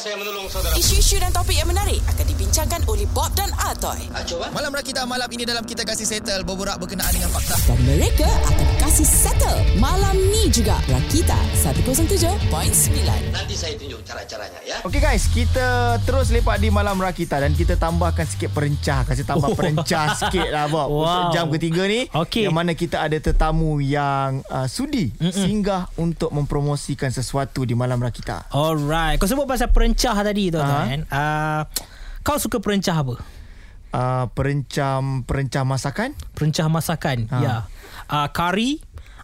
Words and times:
saya 0.00 0.16
menolong 0.16 0.48
saudara. 0.48 0.72
Isu-isu 0.74 1.20
dan 1.20 1.28
topik 1.28 1.52
yang 1.52 1.68
menarik 1.68 2.00
akan 2.08 2.24
dibincangkan 2.24 2.80
oleh 2.88 3.04
Bob 3.06 3.28
dan 3.36 3.52
Atoy. 3.60 4.00
Ah, 4.10 4.24
cuba. 4.24 4.48
Malam 4.48 4.72
Rakita 4.72 5.04
malam 5.04 5.28
ini 5.28 5.44
dalam 5.44 5.60
kita 5.60 5.84
kasih 5.84 6.08
settle 6.08 6.40
berborak 6.40 6.80
berkenaan 6.80 7.12
dengan 7.12 7.28
fakta. 7.28 7.60
Dan 7.68 7.76
mereka 7.84 8.24
akan 8.24 8.68
kasih 8.80 9.04
settle 9.04 9.60
malam 9.76 10.16
ni 10.16 10.48
juga. 10.48 10.80
Rakita 10.88 11.36
107.9. 11.60 12.40
Nanti 13.28 13.52
saya 13.52 13.76
tunjuk 13.76 14.00
cara-caranya 14.00 14.60
ya. 14.64 14.80
Okey 14.80 14.98
guys, 14.98 15.28
kita 15.28 15.68
terus 16.02 16.32
lepak 16.32 16.56
di 16.56 16.72
Malam 16.72 16.96
Rakita 16.96 17.36
dan 17.36 17.52
kita 17.52 17.76
tambahkan 17.76 18.24
sikit 18.24 18.48
perencah. 18.50 19.04
Kasih 19.04 19.28
tambah 19.28 19.52
Oh. 19.52 19.54
perencah 19.54 20.16
sikit 20.16 20.48
lah 20.48 20.64
Bob. 20.66 20.88
Wow. 21.00 21.04
Untuk 21.04 21.28
jam 21.32 21.46
ketiga 21.50 21.82
ni. 21.84 22.00
Okey. 22.08 22.44
Yang 22.44 22.54
mana 22.54 22.72
kita 22.72 22.96
ada 23.00 23.16
tetamu 23.16 23.78
yang 23.78 24.40
uh, 24.46 24.64
sudi 24.64 25.12
Mm-mm. 25.14 25.28
singgah 25.30 25.92
untuk 25.96 26.28
mempromosikan 26.30 27.08
sesuatu 27.08 27.62
di 27.62 27.72
Malam 27.72 28.00
Rakita. 28.00 28.48
Alright. 28.50 29.16
Kau 29.16 29.26
sebut 29.26 29.44
pasal 29.44 29.68
perencah 29.68 29.89
tadi 29.94 30.50
tu 30.50 30.58
Ha? 30.58 30.66
kan. 30.66 31.00
Uh, 31.08 31.62
kau 32.20 32.36
suka 32.36 32.58
perencah 32.58 32.94
apa? 32.94 33.14
Uh, 33.90 34.24
perencam 34.32 35.26
perencah 35.26 35.66
masakan. 35.66 36.14
Perencah 36.34 36.66
masakan. 36.70 37.26
Ha. 37.30 37.38
Ya. 37.42 37.56
Uh, 38.06 38.28
kari, 38.30 38.78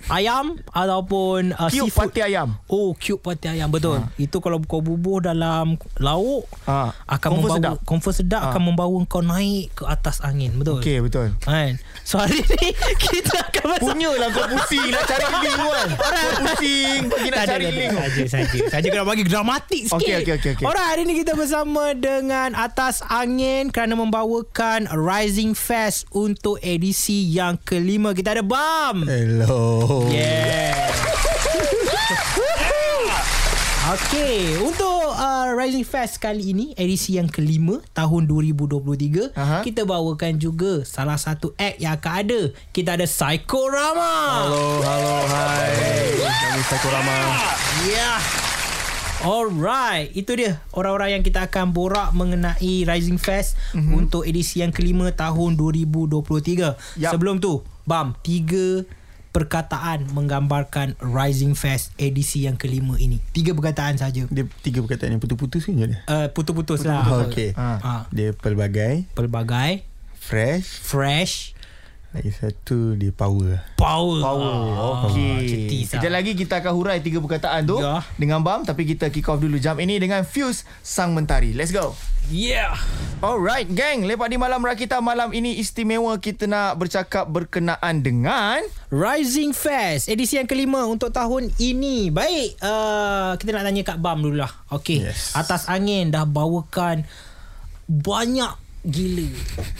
ayam 0.06 0.44
ataupun 0.68 1.52
uh, 1.52 1.66
Cube 1.66 1.88
seafood. 1.88 2.08
pati 2.08 2.20
ayam. 2.22 2.54
Oh, 2.66 2.92
cube 2.92 3.20
pati 3.20 3.46
ayam 3.48 3.68
betul. 3.68 3.98
Ha. 3.98 4.08
Itu 4.16 4.38
kalau 4.38 4.60
kau 4.60 4.78
bubuh 4.78 5.20
dalam 5.20 5.74
lauk 5.96 6.44
Ha. 6.64 6.92
akan 7.06 7.28
Confirm 7.30 7.40
membawa 7.40 7.56
sedap. 7.58 7.76
confirm 7.82 8.14
sedap 8.14 8.40
Ha. 8.40 8.48
akan 8.50 8.62
membawa 8.64 8.96
kau 9.04 9.20
naik 9.20 9.72
ke 9.72 9.84
atas 9.84 10.20
angin, 10.20 10.54
betul? 10.54 10.78
Okey, 10.78 10.98
betul. 11.00 11.34
Kan? 11.40 11.76
So 12.02 12.16
hari 12.16 12.38
ni 12.38 12.70
kita 13.02 13.34
akan 13.42 13.64
masuk 13.68 13.84
Punyalah 13.88 14.28
kau 14.28 14.46
pusing 14.48 14.88
nak 14.88 15.04
cari 15.04 15.26
link 15.40 15.56
kan. 15.56 15.88
Kau 15.92 16.10
pusing 16.40 17.00
pergi 17.06 17.28
nak 17.28 17.44
cari 17.44 17.66
link. 17.68 17.92
Saja 17.92 18.22
saja. 18.28 18.58
Saja 18.68 18.86
kena 18.86 19.04
bagi 19.04 19.24
dramatik 19.24 19.82
sikit. 19.84 19.96
Okey, 19.96 20.14
okey, 20.20 20.34
okey, 20.36 20.50
okey. 20.54 20.64
Alright, 20.64 20.86
hari 20.88 21.02
ni 21.02 21.14
kita 21.16 21.32
bersama 21.32 21.92
dengan 21.92 22.52
Atas 22.52 23.02
Angin 23.02 23.68
kerana 23.68 23.94
membawakan 23.94 24.86
Rising 24.88 25.52
Fest 25.52 26.06
untuk 26.10 26.58
edisi 26.60 27.26
yang 27.26 27.58
kelima. 27.58 28.10
Kita 28.10 28.32
ada 28.32 28.42
Bam. 28.42 29.06
Hello. 29.06 29.85
Yeah. 29.86 30.90
Okay, 33.86 34.58
untuk 34.58 35.14
uh, 35.14 35.54
Rising 35.54 35.86
Fest 35.86 36.18
kali 36.18 36.50
ini, 36.50 36.74
edisi 36.74 37.22
yang 37.22 37.30
kelima 37.30 37.78
tahun 37.94 38.26
2023, 38.26 39.30
Aha. 39.38 39.62
kita 39.62 39.86
bawakan 39.86 40.42
juga 40.42 40.82
salah 40.82 41.14
satu 41.14 41.54
act 41.54 41.78
yang 41.78 41.94
akan 41.94 42.12
ada. 42.18 42.40
Kita 42.74 42.98
ada 42.98 43.06
Psycho 43.06 43.70
Rama. 43.70 44.42
Halo, 44.42 44.82
halo, 44.82 45.14
hai. 45.30 46.18
Kami 46.18 46.62
Psycho 46.66 46.88
Rama. 46.90 47.16
Yeah. 47.86 48.18
Alright, 49.22 50.10
itu 50.18 50.34
dia 50.34 50.58
orang-orang 50.74 51.16
yang 51.16 51.22
kita 51.22 51.46
akan 51.46 51.70
borak 51.70 52.10
mengenai 52.10 52.84
Rising 52.84 53.22
Fest 53.22 53.54
mm-hmm. 53.70 54.02
untuk 54.02 54.26
edisi 54.26 54.66
yang 54.66 54.74
kelima 54.74 55.14
tahun 55.14 55.54
2023. 55.54 56.20
Yup. 56.20 56.74
Sebelum 57.14 57.38
tu, 57.38 57.62
Bam, 57.86 58.18
tiga 58.26 58.82
perkataan 59.36 60.08
menggambarkan 60.16 60.96
Rising 60.96 61.52
Fest 61.52 61.92
edisi 62.00 62.48
yang 62.48 62.56
kelima 62.56 62.96
ini. 62.96 63.20
Tiga 63.36 63.52
perkataan 63.52 64.00
saja. 64.00 64.24
Dia 64.32 64.48
tiga 64.64 64.80
perkataan 64.80 65.12
yang 65.12 65.20
putus-putus 65.20 65.68
ke 65.68 65.76
macam? 65.76 65.92
Uh, 66.08 66.32
putus-putus 66.32 66.80
lah. 66.88 67.04
Oh, 67.04 67.28
Okey. 67.28 67.52
Ha. 67.52 67.76
Ha. 67.76 67.94
Dia 68.08 68.32
pelbagai, 68.32 69.04
Pelbagai, 69.12 69.84
fresh, 70.16 70.80
fresh, 70.80 71.52
lagi 72.16 72.32
satu 72.32 72.96
dia 72.96 73.12
power. 73.12 73.60
power. 73.76 74.18
Power. 74.18 74.54
Ah, 74.72 75.04
Okey. 75.06 75.44
cetis 75.44 75.84
lah. 75.86 76.00
Sekejap 76.00 76.12
lagi 76.12 76.32
kita 76.32 76.54
akan 76.58 76.72
hurai 76.72 76.98
tiga 76.98 77.20
perkataan 77.20 77.62
tu 77.62 77.76
Ya. 77.76 78.00
dengan 78.16 78.40
Bam 78.40 78.64
tapi 78.64 78.82
kita 78.84 79.08
kick 79.08 79.26
off 79.26 79.36
dulu 79.36 79.56
jam 79.56 79.76
ini 79.76 79.96
dengan 79.96 80.24
Fuse 80.24 80.64
Sang 80.80 81.12
Mentari. 81.12 81.52
Let's 81.52 81.70
go. 81.70 81.92
Yeah. 82.26 82.74
Alright 83.20 83.70
gang, 83.70 84.02
lepak 84.02 84.26
di 84.26 84.34
Malam 84.34 84.58
Rakita 84.58 84.98
malam 84.98 85.30
ini 85.30 85.56
istimewa 85.56 86.16
kita 86.16 86.44
nak 86.44 86.74
bercakap 86.76 87.22
berkenaan 87.24 88.00
dengan 88.00 88.64
Rising 88.88 89.52
Fest 89.52 90.08
edisi 90.08 90.34
yang 90.34 90.44
kelima 90.44 90.82
untuk 90.84 91.10
tahun 91.10 91.54
ini. 91.56 92.08
Baik, 92.08 92.58
uh, 92.58 93.36
kita 93.36 93.50
nak 93.52 93.62
tanya 93.62 93.82
Kak 93.84 94.00
Bam 94.00 94.18
dulu 94.20 94.40
lah. 94.40 94.50
Okey. 94.70 95.04
Yes. 95.04 95.32
Atas 95.32 95.68
angin 95.68 96.08
dah 96.08 96.24
bawakan 96.24 97.04
banyak 97.86 98.65
gila 98.86 99.26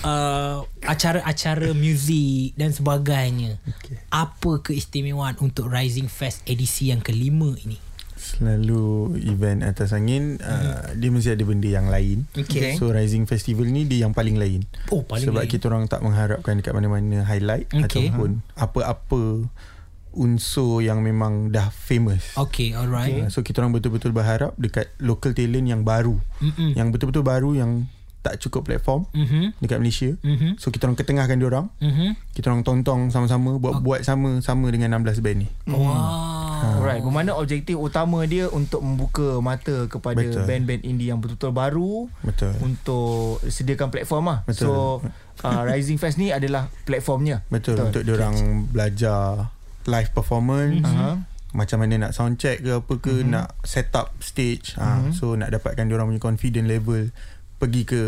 uh, 0.02 0.66
acara-acara 0.82 1.70
muzik 1.72 2.58
dan 2.58 2.74
sebagainya. 2.74 3.62
Okey. 3.62 4.02
Apa 4.10 4.66
keistimewaan 4.66 5.38
untuk 5.38 5.70
Rising 5.70 6.10
Fest 6.10 6.42
edisi 6.44 6.90
yang 6.90 6.98
kelima 6.98 7.54
ini? 7.62 7.78
Selalu 8.18 9.14
event 9.22 9.62
atas 9.62 9.94
angin 9.94 10.42
uh, 10.42 10.90
dia 10.98 11.14
mesti 11.14 11.38
ada 11.38 11.44
benda 11.46 11.70
yang 11.70 11.86
lain. 11.86 12.26
Okey. 12.34 12.74
So 12.74 12.90
Rising 12.90 13.30
Festival 13.30 13.70
ni 13.70 13.86
dia 13.86 14.02
yang 14.02 14.12
paling 14.12 14.34
lain. 14.34 14.66
Oh, 14.90 15.06
paling 15.06 15.30
Sebab 15.30 15.46
lain. 15.46 15.52
kita 15.54 15.70
orang 15.70 15.86
tak 15.86 16.02
mengharapkan 16.02 16.58
dekat 16.58 16.74
mana-mana 16.74 17.22
highlight 17.22 17.70
Okey. 17.70 18.10
ataupun 18.10 18.42
apa-apa 18.58 19.46
unsur 20.16 20.80
yang 20.80 21.04
memang 21.04 21.52
dah 21.52 21.68
famous. 21.70 22.34
Okey, 22.34 22.74
alright. 22.74 23.28
Uh, 23.28 23.30
so 23.30 23.46
kita 23.46 23.62
orang 23.62 23.76
betul-betul 23.76 24.10
berharap 24.10 24.56
dekat 24.58 24.90
local 24.98 25.30
talent 25.36 25.68
yang 25.70 25.86
baru. 25.86 26.18
Mm-mm. 26.42 26.74
Yang 26.74 26.88
betul-betul 26.96 27.22
baru 27.22 27.52
yang 27.54 27.86
tak 28.26 28.42
cukup 28.42 28.66
platform 28.66 29.06
Mhm. 29.14 29.54
dekat 29.62 29.78
Malaysia. 29.78 30.10
Mhm. 30.26 30.58
So 30.58 30.74
kita 30.74 30.90
orang 30.90 30.98
ketengahkan 30.98 31.38
dia 31.38 31.46
orang. 31.46 31.66
Mhm. 31.78 32.18
Kita 32.34 32.50
orang 32.50 32.66
tontong 32.66 33.14
sama-sama 33.14 33.54
buat 33.62 33.78
buat 33.78 34.02
sama-sama 34.02 34.66
dengan 34.74 34.98
16 34.98 35.22
band 35.22 35.46
ni. 35.46 35.48
Wow. 35.70 36.34
Alright, 36.56 37.04
bermakna 37.04 37.36
objektif 37.36 37.76
utama 37.76 38.24
dia 38.24 38.48
untuk 38.48 38.80
membuka 38.80 39.38
mata 39.44 39.86
kepada 39.86 40.24
Betul. 40.24 40.48
band-band 40.48 40.82
indie 40.82 41.12
yang 41.12 41.20
betul-betul 41.20 41.52
baru 41.52 41.94
Betul. 42.24 42.52
untuk 42.64 43.44
sediakan 43.44 43.92
platform 43.92 44.24
lah. 44.32 44.38
Betul. 44.48 44.64
So 44.64 44.70
uh, 45.44 45.62
Rising 45.68 46.00
Fest 46.00 46.16
ni 46.16 46.32
adalah 46.32 46.72
platformnya. 46.88 47.44
Betul, 47.52 47.76
untuk 47.78 48.02
dia 48.02 48.14
orang 48.16 48.66
belajar 48.72 49.52
live 49.86 50.10
performance. 50.16 50.86
Aha. 50.86 51.22
Macam 51.56 51.80
mana 51.80 52.08
nak 52.08 52.12
sound 52.12 52.36
check 52.36 52.60
ke 52.60 52.84
apa 52.84 52.94
ke 53.00 53.22
mm-hmm. 53.22 53.32
nak 53.32 53.48
set 53.64 53.88
up 53.96 54.12
stage. 54.20 54.76
Mm-hmm. 54.76 55.12
Ha, 55.12 55.16
so 55.16 55.36
nak 55.38 55.52
dapatkan 55.52 55.88
dia 55.88 55.94
orang 55.96 56.12
punya 56.12 56.20
confident 56.20 56.68
level 56.68 57.08
pergi 57.58 57.82
ke 57.88 58.00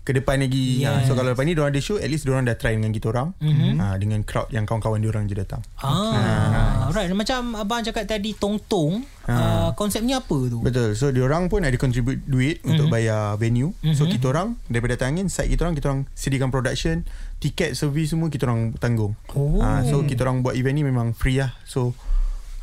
ke 0.00 0.16
depan 0.16 0.40
lagi. 0.40 0.82
Yes. 0.82 1.04
Ha, 1.04 1.06
so 1.06 1.12
kalau 1.12 1.36
lepas 1.36 1.44
ni 1.44 1.52
orang 1.54 1.76
ada 1.76 1.78
show 1.78 2.00
at 2.00 2.08
least 2.08 2.24
orang 2.26 2.48
dah 2.48 2.56
try 2.56 2.72
dengan 2.72 2.90
kita 2.90 3.12
orang. 3.12 3.36
Mhm. 3.38 3.78
Ha, 3.78 3.94
dengan 4.00 4.24
crowd 4.24 4.48
yang 4.50 4.64
kawan-kawan 4.64 4.98
orang 5.04 5.28
je 5.28 5.36
datang. 5.36 5.60
Ah, 5.78 6.88
alright. 6.88 7.12
Macam 7.12 7.54
abang 7.54 7.84
cakap 7.84 8.08
tadi 8.08 8.32
tong-tong, 8.34 9.06
Ha. 9.28 9.34
uh, 9.36 9.70
konsepnya 9.76 10.18
apa 10.18 10.38
tu? 10.50 10.58
Betul. 10.64 10.98
So 10.98 11.12
orang 11.12 11.46
pun 11.46 11.62
ada 11.62 11.76
contribute 11.76 12.24
duit 12.26 12.58
mm-hmm. 12.58 12.70
untuk 12.74 12.86
bayar 12.90 13.36
venue. 13.38 13.76
Mm-hmm. 13.84 13.94
So 13.94 14.08
kita 14.08 14.32
orang 14.32 14.58
daripada 14.66 14.98
tangin 14.98 15.30
side 15.30 15.52
kita 15.52 15.68
orang 15.68 15.76
kita 15.78 15.86
orang 15.92 16.02
sediakan 16.16 16.50
production, 16.50 17.06
tiket, 17.38 17.78
servis 17.78 18.10
semua 18.10 18.32
kita 18.32 18.48
orang 18.50 18.74
tanggung. 18.80 19.14
Oh. 19.36 19.62
Ha, 19.62 19.86
so 19.86 20.02
kita 20.02 20.26
orang 20.26 20.42
buat 20.42 20.56
event 20.58 20.74
ni 20.74 20.82
memang 20.82 21.14
free 21.14 21.38
lah. 21.38 21.54
So 21.68 21.94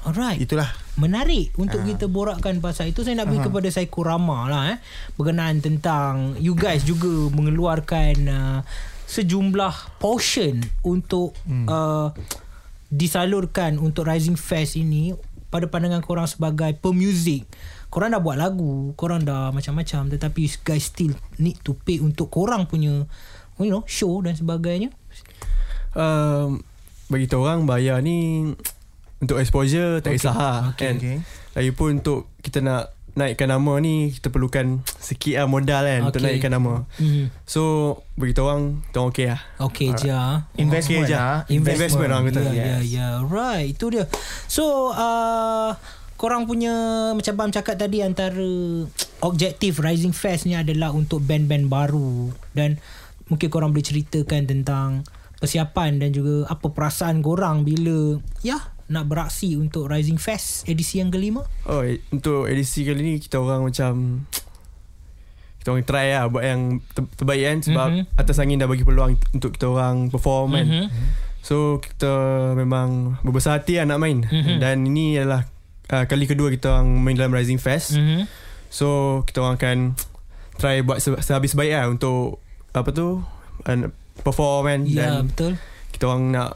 Alright. 0.07 0.39
itulah 0.39 0.71
Menarik 0.95 1.51
untuk 1.59 1.83
kita 1.83 2.07
borakkan 2.07 2.63
pasal 2.63 2.95
itu. 2.95 3.03
Saya 3.03 3.19
nak 3.19 3.29
pergi 3.29 3.43
kepada 3.43 3.67
Psycho 3.67 4.01
Rama 4.07 4.47
lah 4.47 4.63
eh. 4.73 4.77
Berkenaan 5.19 5.59
tentang 5.59 6.39
you 6.39 6.55
guys 6.55 6.87
juga 6.87 7.11
mengeluarkan 7.35 8.15
uh, 8.25 8.59
sejumlah 9.05 9.99
portion 9.99 10.63
untuk 10.87 11.35
hmm. 11.43 11.67
uh, 11.67 12.15
disalurkan 12.87 13.77
untuk 13.77 14.07
Rising 14.07 14.39
Fest 14.39 14.79
ini 14.79 15.11
pada 15.51 15.67
pandangan 15.67 16.01
korang 16.01 16.25
sebagai 16.25 16.75
pemuzik. 16.79 17.43
Korang 17.91 18.15
dah 18.15 18.23
buat 18.23 18.39
lagu, 18.39 18.95
korang 18.99 19.27
dah 19.27 19.51
macam-macam 19.51 20.11
tetapi 20.11 20.39
you 20.43 20.59
guys 20.63 20.87
still 20.87 21.15
need 21.39 21.59
to 21.63 21.75
pay 21.75 21.99
untuk 21.99 22.31
korang 22.31 22.67
punya 22.67 23.07
you 23.59 23.71
know 23.71 23.83
show 23.87 24.23
dan 24.23 24.35
sebagainya. 24.35 24.91
um, 25.95 26.63
bagi 27.07 27.27
orang 27.31 27.63
bayar 27.63 28.03
ni 28.03 28.51
untuk 29.19 29.37
exposure 29.37 29.99
tak 29.99 30.11
Okay. 30.11 30.19
kisah 30.19 30.33
lah 30.33 30.59
Okay, 30.71 30.83
kan. 30.83 30.95
okay. 30.95 31.17
Lagipun 31.53 31.89
untuk 31.97 32.29
kita 32.39 32.59
nak 32.59 32.93
naikkan 33.13 33.49
nama 33.49 33.73
ni 33.77 34.13
kita 34.13 34.29
perlukan 34.29 34.77
sikit 34.95 35.35
lah 35.35 35.47
modal 35.47 35.81
kan 35.81 36.01
untuk 36.05 36.21
Okay. 36.21 36.37
naikkan 36.37 36.53
nama. 36.53 36.85
Hmm. 36.95 37.33
So 37.43 37.61
bagi 38.13 38.31
kita 38.31 38.41
orang 38.43 38.61
kita 38.83 38.97
orang 38.99 39.09
okey 39.09 39.25
lah. 39.27 39.41
Okay 39.65 39.89
je. 39.91 40.09
ah. 40.11 40.35
Investment 40.55 41.01
Okay 41.01 41.09
je. 41.09 41.17
lah. 41.17 41.35
Investment 41.47 42.09
orang 42.11 42.23
kata. 42.27 42.41
Ya, 42.43 42.51
ya, 42.51 42.65
Yes. 42.77 42.81
ya. 42.87 43.07
Right, 43.23 43.73
itu 43.73 43.85
dia. 43.89 44.05
So, 44.45 44.93
uh, 44.93 45.73
korang 46.13 46.45
punya 46.45 46.73
macam 47.11 47.33
Bam 47.35 47.49
cakap 47.49 47.73
tadi 47.75 48.01
antara 48.01 48.45
objektif 49.19 49.77
Rising 49.77 50.13
Fest 50.13 50.45
ni 50.45 50.53
adalah 50.53 50.89
untuk 50.89 51.21
band-band 51.21 51.65
baru 51.67 52.29
dan 52.53 52.77
mungkin 53.27 53.49
korang 53.49 53.69
boleh 53.69 53.81
ceritakan 53.83 54.45
tentang 54.45 55.01
persiapan 55.35 55.97
dan 55.97 56.09
juga 56.11 56.45
apa 56.45 56.69
perasaan 56.69 57.19
korang 57.19 57.61
bila 57.61 58.17
ya 58.39 58.57
nak 58.87 59.03
beraksi 59.05 59.53
untuk 59.53 59.85
Rising 59.85 60.15
Fest 60.15 60.63
edisi 60.63 60.97
yang 60.97 61.07
kelima. 61.07 61.43
Oh 61.63 61.81
eh, 61.81 61.99
untuk 62.09 62.45
edisi 62.45 62.81
kali 62.81 62.99
ni 62.99 63.13
kita 63.17 63.37
orang 63.37 63.63
macam 63.63 64.23
kita 65.59 65.67
orang 65.69 65.83
try 65.83 66.07
lah 66.09 66.25
buat 66.25 66.41
yang 66.41 66.61
ter- 66.89 67.11
terbaik 67.13 67.43
kan 67.45 67.57
sebab 67.61 67.87
Mhm. 67.89 67.97
mm-hmm. 68.01 68.19
atas 68.19 68.37
angin 68.37 68.57
dah 68.57 68.65
bagi 68.65 68.83
peluang 68.83 69.11
untuk 69.31 69.51
kita 69.51 69.65
orang 69.67 70.07
perform 70.07 70.49
kan. 70.53 70.65
Mhm. 70.65 70.87
So 71.41 71.55
kita 71.77 72.11
memang 72.53 73.19
berbesar 73.21 73.57
hati 73.57 73.75
lah 73.75 73.85
nak 73.85 73.99
main 73.99 74.23
Mhm. 74.23 74.57
dan 74.57 74.83
ini 74.83 75.15
adalah 75.15 75.47
uh, 75.87 76.03
kali 76.05 76.23
kedua 76.23 76.47
kita 76.47 76.71
orang 76.73 76.87
main 76.97 77.15
dalam 77.15 77.31
Rising 77.31 77.59
Fest. 77.59 77.93
Mhm. 77.93 78.23
So 78.69 78.87
kita 79.23 79.39
orang 79.41 79.55
akan 79.55 79.77
try 80.59 80.79
buat 80.79 80.97
se- 80.97 81.19
sehabis 81.19 81.53
baik 81.53 81.71
lah 81.71 81.85
untuk 81.87 82.39
apa 82.71 82.89
tu 82.89 83.19
uh, 83.61 83.77
perform 84.19 84.63
kan 84.65 84.79
Ya, 84.83 84.95
dan 85.13 85.27
betul. 85.27 85.53
kita 85.91 86.03
orang 86.05 86.23
nak 86.29 86.49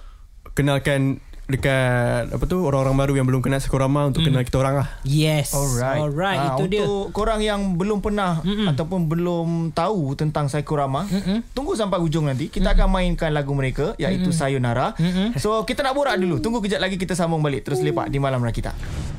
kenalkan 0.53 1.19
dekat 1.51 2.31
apa 2.31 2.43
tu 2.47 2.63
orang-orang 2.63 2.95
baru 2.95 3.13
yang 3.19 3.27
belum 3.27 3.41
kenal 3.43 3.59
Sekorama 3.59 4.07
untuk 4.07 4.23
kenal 4.23 4.41
kita 4.41 4.57
orang 4.57 4.81
lah. 4.81 4.87
Yes. 5.03 5.51
Alright. 5.51 5.99
Alright, 5.99 6.39
Ah, 6.39 6.47
itu 6.55 6.65
dia. 6.71 6.81
Untuk 6.87 7.11
korang 7.11 7.43
yang 7.43 7.75
belum 7.75 7.99
pernah 7.99 8.39
Mm-mm. 8.41 8.71
ataupun 8.71 9.05
belum 9.05 9.47
tahu 9.75 10.15
tentang 10.15 10.47
Mm-mm. 10.47 11.43
tunggu 11.51 11.75
sampai 11.75 11.99
hujung 11.99 12.25
nanti. 12.25 12.47
Kita 12.47 12.73
akan 12.73 12.87
mainkan 12.89 13.29
lagu 13.35 13.51
mereka 13.51 13.93
iaitu 13.99 14.31
Sayonara. 14.31 14.95
Mm-mm. 14.95 15.35
So 15.37 15.61
kita 15.67 15.83
nak 15.83 15.93
borak 15.93 16.15
dulu. 16.17 16.39
Tunggu 16.39 16.63
kejap 16.63 16.79
lagi 16.79 16.95
kita 16.95 17.13
sambung 17.13 17.43
balik 17.43 17.67
terus 17.67 17.83
lepak 17.83 18.07
di 18.07 18.17
Malam 18.17 18.41
Rakita. 18.41 18.71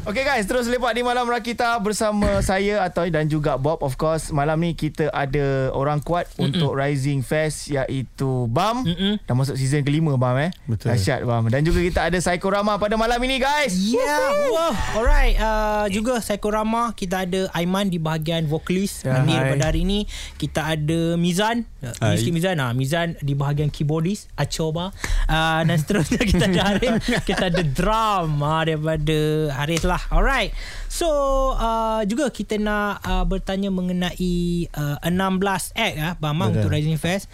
Okay 0.03 0.27
guys, 0.27 0.51
terus 0.51 0.67
lepak 0.67 0.99
di 0.99 1.07
Malam 1.07 1.31
Rakita 1.31 1.79
bersama 1.79 2.43
saya 2.43 2.83
Atoy 2.83 3.15
dan 3.15 3.31
juga 3.31 3.55
Bob. 3.55 3.87
Of 3.87 3.95
course, 3.95 4.35
malam 4.35 4.59
ni 4.59 4.75
kita 4.75 5.07
ada 5.15 5.71
orang 5.71 6.03
kuat 6.03 6.27
Mm-mm. 6.35 6.51
untuk 6.51 6.75
Rising 6.75 7.23
Fest 7.23 7.71
iaitu 7.71 8.51
Bam. 8.51 8.83
Mm-mm. 8.83 9.23
Dah 9.23 9.35
masuk 9.39 9.55
season 9.55 9.87
kelima 9.87 10.19
Bam 10.19 10.43
eh. 10.43 10.51
Betul. 10.67 10.91
Dahsyat 10.91 11.23
Bam. 11.23 11.47
Dan 11.47 11.63
juga 11.63 11.79
kita 11.79 12.01
ada 12.11 12.19
Psychorama 12.19 12.83
pada 12.83 12.99
malam 12.99 13.15
ini 13.23 13.39
guys. 13.39 13.79
Yeah, 13.79 14.27
wow. 14.51 14.75
Alright, 14.99 15.39
uh, 15.39 15.87
juga 15.87 16.19
Psychorama 16.19 16.91
kita 16.99 17.23
ada 17.23 17.47
Aiman 17.55 17.87
di 17.87 18.03
bahagian 18.03 18.51
vokalis 18.51 19.07
Ya, 19.07 19.23
hadir 19.23 19.39
hai. 19.39 19.55
pada 19.55 19.71
hari 19.71 19.87
ini. 19.87 20.11
Kita 20.35 20.67
ada 20.67 21.15
Mizan, 21.15 21.63
uh, 21.79 21.95
Hai. 22.03 22.19
Rizky 22.19 22.35
Mizan, 22.35 22.59
ah 22.59 22.75
Mizan 22.75 23.15
di 23.23 23.39
bahagian 23.39 23.71
keyboardist, 23.71 24.27
Acoba. 24.35 24.91
Uh, 25.31 25.63
dan 25.63 25.79
seterusnya 25.79 26.27
kita 26.27 26.51
ada 26.51 26.61
Haris, 26.75 26.93
kita 27.31 27.55
ada 27.55 27.63
drum 27.63 28.43
uh, 28.43 28.67
daripada 28.67 29.19
Haris 29.63 29.87
lah. 29.87 29.92
Alright. 30.12 30.53
So, 30.89 31.09
uh, 31.56 32.05
juga 32.06 32.29
kita 32.31 32.61
nak 32.61 33.03
uh, 33.05 33.25
bertanya 33.25 33.73
mengenai 33.73 34.69
uh, 34.73 34.99
16 35.05 35.75
act 35.75 35.97
ah 36.00 36.15
Bama 36.21 36.49
Betul. 36.49 36.55
untuk 36.56 36.69
Rising 36.73 36.99
Fest. 37.00 37.27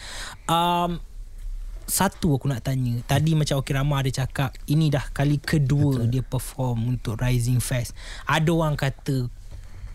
Um, 0.49 1.03
satu 1.89 2.37
aku 2.37 2.53
nak 2.53 2.61
tanya 2.61 3.01
Tadi 3.09 3.33
macam 3.33 3.65
Okey 3.65 3.73
Rama 3.73 4.05
ada 4.05 4.13
cakap 4.13 4.53
Ini 4.69 4.93
dah 4.93 5.09
kali 5.09 5.41
kedua 5.41 6.05
Betul. 6.05 6.13
dia 6.13 6.21
perform 6.21 6.85
Untuk 6.85 7.17
Rising 7.17 7.65
Fest 7.65 7.97
Ada 8.29 8.53
orang 8.53 8.77
kata 8.77 9.33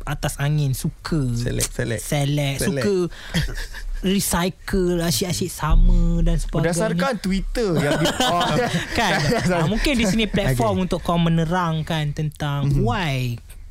Atas 0.02 0.42
angin 0.42 0.74
Suka 0.74 1.22
Select, 1.38 1.70
select. 1.70 2.02
Select, 2.02 2.60
Select. 2.66 2.82
Suka 2.82 2.98
Recycle 4.04 5.00
Asyik-asyik 5.00 5.48
sama 5.48 6.20
Dan 6.20 6.36
sebagainya 6.36 6.76
Berdasarkan 6.76 7.14
Twitter 7.18 7.70
yang 7.78 7.98
di, 7.98 8.06
oh, 8.30 8.54
kan 8.94 9.12
ah, 9.50 9.66
Mungkin 9.66 9.94
di 9.96 10.06
sini 10.06 10.26
platform 10.26 10.76
okay. 10.78 10.84
Untuk 10.86 11.00
kau 11.02 11.18
menerangkan 11.18 12.12
Tentang 12.12 12.68
Mhm. 12.68 12.70
mm-hmm. 12.70 12.84
Why 12.84 13.16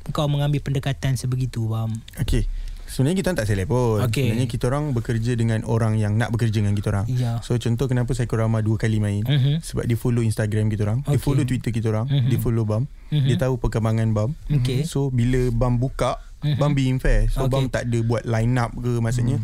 Kau 0.09 0.25
mengambil 0.25 0.59
pendekatan 0.59 1.15
Sebegitu 1.15 1.65
Bam 1.65 1.93
Okay 2.17 2.43
Sebenarnya 2.83 3.17
kita 3.17 3.29
tak 3.33 3.47
select 3.47 3.65
pun 3.67 4.05
Okay. 4.05 4.29
Sebenarnya 4.29 4.45
kita 4.47 4.63
orang 4.67 4.85
bekerja 4.91 5.33
dengan 5.33 5.65
orang 5.65 5.97
yang 5.97 6.13
nak 6.13 6.29
bekerja 6.29 6.59
dengan 6.59 6.73
kita 6.73 6.89
orang 6.89 7.05
Ya. 7.07 7.41
So 7.41 7.57
contoh 7.57 7.87
kenapa 7.87 8.13
Psychorama 8.13 8.59
dua 8.59 8.77
kali 8.77 8.97
main 8.97 9.21
Mhm. 9.23 9.61
Sebab 9.61 9.81
dia 9.83 9.95
follow 9.95 10.21
Instagram 10.21 10.67
kita 10.67 10.83
orang 10.83 11.01
Dia 11.01 11.13
Okay. 11.13 11.23
follow 11.23 11.41
Twitter 11.41 11.69
kita 11.69 11.89
orang 11.89 12.05
Mhm. 12.05 12.29
Dia 12.29 12.37
follow 12.37 12.61
BAM 12.63 12.85
Mhm. 13.09 13.25
Dia 13.25 13.37
tahu 13.39 13.57
perkembangan 13.57 14.09
BAM 14.11 14.29
Okay. 14.51 14.85
So 14.85 15.09
bila 15.09 15.41
BAM 15.49 15.77
buka 15.77 16.21
Mhm. 16.41 16.57
BAM 16.59 16.71
be 16.71 16.83
fair 16.99 17.25
Okay. 17.25 17.33
So 17.33 17.49
BAM 17.49 17.65
tak 17.67 17.87
ada 17.87 17.99
buat 17.99 18.23
line 18.23 18.53
up 18.55 18.69
ke 18.73 18.91
Maksudnya 18.99 19.41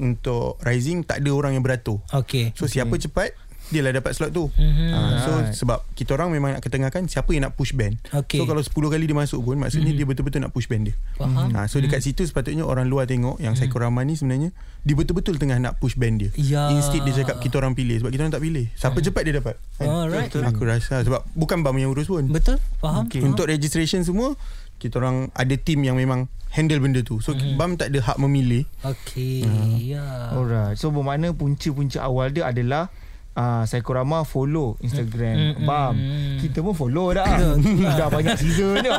Untuk 0.00 0.56
Rising 0.60 1.04
tak 1.04 1.20
ada 1.20 1.30
orang 1.30 1.52
yang 1.52 1.62
beratur 1.62 2.00
Okay 2.08 2.56
So 2.56 2.64
siapa 2.64 2.96
cepat 2.96 3.36
Dia 3.70 3.86
lah 3.86 3.94
dapat 3.94 4.18
slot 4.18 4.34
tu 4.34 4.50
Mhm. 4.50 4.88
Ha, 4.90 4.98
so 5.22 5.30
sebab 5.62 5.86
kita 5.94 6.18
orang 6.18 6.34
memang 6.34 6.58
nak 6.58 6.62
ketengahkan 6.64 7.06
siapa 7.06 7.30
yang 7.30 7.46
nak 7.46 7.54
push 7.54 7.70
band. 7.70 8.02
Okay. 8.10 8.42
So 8.42 8.48
kalau 8.48 8.58
10 8.58 8.74
kali 8.90 9.06
dia 9.06 9.14
masuk 9.14 9.46
pun 9.46 9.62
maksudnya 9.62 9.94
dia 9.94 10.02
betul-betul 10.02 10.42
nak 10.42 10.50
push 10.50 10.66
band 10.66 10.90
dia. 10.90 10.94
Faham. 11.14 11.54
Ha, 11.54 11.70
so 11.70 11.78
dekat 11.78 12.02
situ 12.02 12.26
sepatutnya 12.26 12.66
orang 12.66 12.90
luar 12.90 13.06
tengok 13.06 13.38
yang 13.38 13.54
Psychorama 13.54 14.02
ni 14.02 14.18
sebenarnya 14.18 14.50
dia 14.82 14.94
betul-betul 14.98 15.38
tengah 15.38 15.62
nak 15.62 15.78
push 15.78 15.94
band 15.94 16.18
dia. 16.18 16.30
Ya. 16.34 16.74
Instead 16.74 17.06
dia 17.06 17.22
cakap 17.22 17.38
kita 17.38 17.62
orang 17.62 17.78
pilih 17.78 18.02
sebab 18.02 18.10
kita 18.10 18.26
orang 18.26 18.34
tak 18.34 18.42
pilih. 18.42 18.66
Siapa 18.74 18.98
cepat 18.98 19.22
dia 19.22 19.34
dapat. 19.38 19.54
Kan? 19.78 19.86
Alright. 19.86 20.28
Betul. 20.34 20.42
Aku 20.50 20.62
rasa 20.66 20.94
sebab 21.06 21.20
bukan 21.38 21.62
BAM 21.62 21.76
yang 21.78 21.94
urus 21.94 22.10
pun. 22.10 22.26
Betul 22.26 22.58
Faham 22.82 23.06
Okay. 23.06 23.22
Faham. 23.22 23.38
Untuk 23.38 23.46
registration 23.46 24.02
semua 24.02 24.34
kita 24.80 24.96
orang 24.96 25.28
ada 25.30 25.54
team 25.54 25.84
yang 25.84 25.94
memang 25.94 26.24
handle 26.48 26.80
benda 26.80 26.98
tu. 27.00 27.20
So 27.20 27.30
BAM 27.30 27.76
tak 27.76 27.92
ada 27.92 28.00
hak 28.02 28.16
memilih. 28.18 28.64
Okay 28.80 29.44
Ya 29.78 30.32
Alright. 30.32 30.74
So 30.74 30.88
bermakna 30.88 31.30
punca-punca 31.30 32.00
awal 32.00 32.32
dia 32.32 32.48
adalah 32.48 32.90
uh, 33.32 33.62
Psychorama 33.62 34.24
follow 34.24 34.74
Instagram 34.80 35.36
Mm, 35.36 35.52
mm, 35.54 35.62
Bam. 35.62 35.94
mm. 35.94 36.36
Kita 36.40 36.58
pun 36.60 36.74
follow 36.74 37.12
dah. 37.12 37.28
dah 38.00 38.08
banyak 38.08 38.34
season 38.34 38.80
dah. 38.80 38.98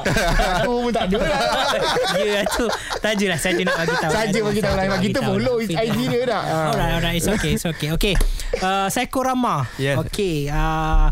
Aku 0.62 0.88
pun 0.88 0.92
tak 0.92 1.10
ada 1.10 1.18
dah. 1.20 1.40
Ya 2.22 2.46
tu 2.46 2.70
Tajulah 3.02 3.36
saja 3.36 3.60
nak 3.60 3.76
bagi 3.76 3.96
tahu 3.98 4.12
Saja 4.14 4.40
bagi 4.40 4.62
tahu 4.62 4.76
lain. 4.78 4.90
Saja 4.90 5.02
Kita 5.04 5.20
follow 5.20 5.56
lah. 5.58 5.82
IG 5.82 5.98
dia 6.08 6.22
dah. 6.24 6.42
Ah. 6.42 6.66
Alright 6.70 6.92
alright 6.96 7.16
It's 7.18 7.28
okay 7.28 7.52
It's 7.58 7.66
okay 7.66 7.90
Okay 7.92 8.14
uh, 8.62 8.88
Psychorama 8.88 9.68
Yes. 9.76 9.98
Okay 10.00 10.48
uh, 10.48 11.10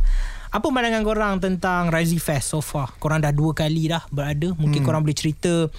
apa 0.49 0.65
pandangan 0.65 1.05
korang 1.05 1.33
tentang 1.37 1.93
Rising 1.93 2.17
Fest 2.17 2.53
so 2.53 2.59
far? 2.59 2.97
Korang 2.97 3.21
dah 3.21 3.29
dua 3.29 3.53
kali 3.53 3.85
dah 3.85 4.01
berada. 4.09 4.57
Mungkin 4.57 4.81
hmm. 4.81 4.87
korang 4.87 5.01
boleh 5.05 5.17
cerita 5.17 5.69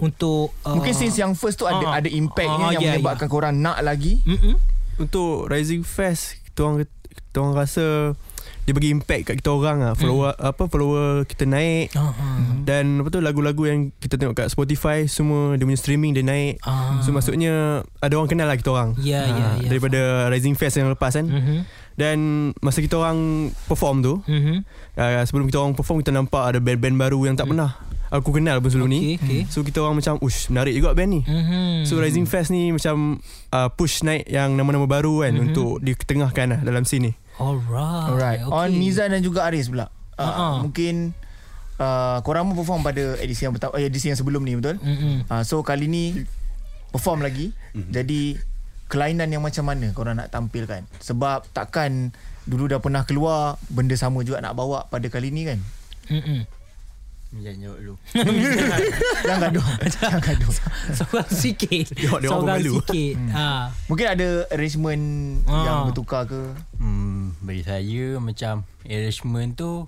untuk 0.00 0.54
uh, 0.64 0.74
Mungkin 0.74 0.94
since 0.94 1.18
yang 1.18 1.34
first 1.36 1.60
tu 1.60 1.66
ada 1.68 1.82
ah, 1.84 1.98
ada 2.00 2.08
impactnya 2.08 2.66
ah, 2.70 2.74
yang 2.74 2.82
ya, 2.82 2.90
menyebabkan 2.96 3.28
korang 3.28 3.58
nak 3.58 3.82
lagi. 3.84 4.22
Mm-mm. 4.24 4.56
Untuk 4.96 5.50
Rising 5.50 5.84
Fest 5.84 6.40
kita 6.46 6.64
orang 6.64 6.76
kita 6.86 7.36
orang 7.42 7.54
rasa 7.58 7.86
dia 8.64 8.72
bagi 8.76 8.92
impact 8.92 9.22
kat 9.26 9.34
kita 9.42 9.50
orang 9.50 9.82
ah 9.82 9.94
follower 9.98 10.36
apa 10.36 10.62
follower 10.70 11.26
kita 11.26 11.42
naik 11.42 11.90
ah. 11.96 12.14
dan 12.62 13.02
apa 13.02 13.08
tu 13.10 13.18
lagu-lagu 13.18 13.66
yang 13.66 13.90
kita 13.98 14.14
tengok 14.14 14.36
kat 14.36 14.48
Spotify 14.52 15.10
semua 15.10 15.58
dia 15.58 15.66
punya 15.66 15.80
streaming 15.80 16.14
dia 16.14 16.24
naik. 16.24 16.62
Ah. 16.64 17.02
So 17.02 17.10
maksudnya 17.10 17.82
ada 17.98 18.14
orang 18.14 18.30
kenal 18.30 18.46
lah 18.46 18.56
kita 18.56 18.70
orang. 18.72 18.94
Ya, 19.02 19.26
ya, 19.26 19.32
Ah, 19.34 19.54
ya. 19.58 19.68
Daripada 19.68 20.30
Rising 20.30 20.54
Fest 20.54 20.78
yang 20.78 20.88
lepas 20.88 21.18
kan. 21.18 21.26
Mhm. 21.26 21.66
Dan 22.00 22.18
masa 22.58 22.80
kita 22.80 22.96
orang 22.96 23.18
perform 23.66 24.00
tu 24.00 24.14
Mhm. 24.24 24.64
uh, 24.96 25.22
sebelum 25.22 25.44
kita 25.44 25.58
orang 25.58 25.74
perform 25.74 26.00
kita 26.00 26.10
nampak 26.10 26.42
ada 26.46 26.58
band-band 26.58 26.96
baru 26.96 27.20
yang 27.22 27.36
tak 27.36 27.44
pernah 27.46 27.76
aku 28.08 28.32
kenal 28.32 28.58
pun 28.58 28.68
sebelum 28.68 28.88
Okay, 28.88 28.98
ni. 28.98 29.14
okay. 29.14 29.40
So 29.46 29.60
kita 29.60 29.78
orang 29.78 30.00
macam 30.00 30.18
ush 30.18 30.48
menarik 30.48 30.72
juga 30.72 30.90
band 30.92 31.10
ni. 31.12 31.20
Mhm. 31.22 31.84
So 31.84 31.94
Rising 31.96 32.24
Fest 32.24 32.48
ni 32.48 32.72
macam 32.72 33.20
uh, 33.50 33.68
push 33.70 34.00
naik 34.00 34.26
yang 34.26 34.56
nama-nama 34.56 34.82
baru 34.84 35.22
kan 35.22 35.32
Mhm. 35.32 35.42
untuk 35.46 35.78
diketengahkan 35.78 36.46
lah 36.48 36.60
dalam 36.60 36.82
sini. 36.82 37.12
Alright. 37.36 38.08
Alright. 38.08 38.40
okay. 38.42 38.50
On 38.50 38.68
Mizan 38.68 39.10
dan 39.10 39.20
juga 39.20 39.44
Aris 39.44 39.68
pula. 39.68 39.92
Uh, 40.16 40.22
Ah-ah. 40.22 40.54
Mungkin 40.60 41.14
uh, 41.76 42.18
korang 42.20 42.44
pun 42.44 42.58
perform 42.58 42.82
pada 42.82 43.14
edisi 43.16 43.42
yang 43.42 43.54
pertama, 43.54 43.78
eh, 43.78 43.86
edisi 43.86 44.08
yang 44.08 44.18
sebelum 44.18 44.42
ni 44.42 44.52
betul? 44.54 44.76
Mhm. 44.76 45.24
Uh, 45.24 45.42
so 45.42 45.62
kali 45.62 45.86
ni 45.86 46.26
perform 46.90 47.22
lagi. 47.22 47.54
Mm-hmm. 47.72 47.92
Jadi 47.94 48.22
kelainan 48.90 49.30
yang 49.30 49.40
macam 49.40 49.64
mana 49.64 49.86
korang 49.90 50.18
nak 50.18 50.28
tampilkan? 50.28 50.82
Sebab 50.98 51.46
takkan 51.50 52.10
dulu 52.42 52.66
dah 52.66 52.78
pernah 52.78 53.06
keluar 53.06 53.40
benda 53.68 53.94
sama 53.94 54.20
juga 54.20 54.42
nak 54.42 54.52
bawa 54.52 54.84
pada 54.84 55.06
kali 55.06 55.30
ni 55.30 55.46
kan? 55.46 55.62
Mhm. 56.10 56.42
Jangan 57.30 57.58
jawab 57.62 57.78
dulu. 57.78 57.94
Jangan 59.22 59.38
gaduh. 59.40 59.66
Jangan 59.86 60.18
gaduh. 60.18 60.50
Seorang 60.90 61.30
sikit. 61.30 61.86
Dia 61.94 62.10
Seorang 62.26 62.58
sikit. 62.58 63.14
Ah. 63.30 63.70
Mungkin 63.86 64.06
ada 64.10 64.28
arrangement 64.50 65.04
Ah. 65.46 65.62
yang 65.62 65.78
bertukar 65.86 66.26
ke? 66.26 66.42
Hmm, 66.76 67.38
bagi 67.38 67.62
saya 67.62 68.18
macam 68.18 68.66
arrangement 68.82 69.54
tu 69.54 69.86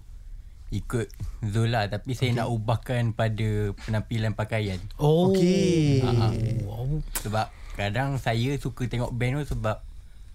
ikut 0.70 1.10
Zul 1.44 1.68
lah 1.68 1.84
tapi 1.84 2.14
saya 2.14 2.30
nak 2.32 2.48
ubahkan 2.48 3.10
pada 3.10 3.74
penampilan 3.82 4.32
pakaian. 4.32 4.78
Oh. 4.96 5.34
Okey. 5.34 5.98
Ah, 6.00 6.30
Wow. 6.62 7.02
Sebab 7.18 7.50
kadang 7.74 8.16
saya 8.16 8.54
suka 8.56 8.84
tengok 8.84 9.10
band 9.10 9.42
tu 9.42 9.54
sebab 9.54 9.80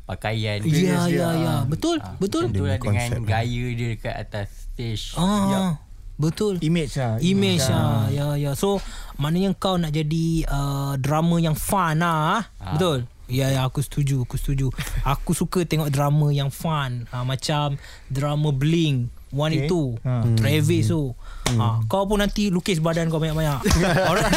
pakaian 0.03 0.63
Ya, 0.63 1.03
ya, 1.03 1.05
dia. 1.05 1.27
ya. 1.35 1.55
Betul, 1.63 1.99
Ah, 1.99 2.15
betul. 2.15 2.47
Dia 2.47 2.63
punya 2.63 2.75
dengan 2.75 2.81
konsep 2.81 3.19
lah. 3.19 3.29
gaya 3.33 3.65
dia 3.71 3.87
dekat 3.91 4.15
atas 4.15 4.47
stage. 4.65 5.13
Ah, 5.13 5.75
betul. 6.15 6.55
Image 6.59 6.95
lah. 6.95 7.19
Image 7.19 7.65
lah. 7.67 7.83
ah, 7.83 8.05
ya, 8.07 8.25
ya. 8.39 8.51
So, 8.53 8.79
maknanya 9.15 9.51
kau 9.53 9.75
nak 9.75 9.91
jadi 9.91 10.47
uh, 10.47 10.95
drama 10.95 11.37
yang 11.37 11.53
fun 11.53 11.99
ah. 11.99 12.47
Ah. 12.57 12.73
Betul. 12.73 13.03
Ya, 13.27 13.51
ya, 13.51 13.67
aku 13.67 13.83
setuju, 13.83 14.23
aku 14.23 14.39
setuju. 14.39 14.71
aku 15.03 15.35
suka 15.35 15.67
tengok 15.67 15.91
drama 15.91 16.31
yang 16.31 16.47
fun. 16.47 17.03
Ah, 17.11 17.27
macam 17.27 17.75
drama 18.07 18.55
Bling. 18.55 19.11
One 19.31 19.51
Okay. 19.51 19.67
itu 19.67 19.81
Ha. 20.03 20.23
Travis 20.35 20.87
tu. 20.87 21.11
Ha. 21.55 21.83
Kau 21.87 22.07
pun 22.07 22.19
nanti 22.19 22.47
Lukis 22.47 22.79
badan 22.79 23.11
kau 23.11 23.19
banyak-banyak. 23.19 23.59
Alright. 24.09 24.31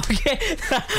Okay. 0.00 0.36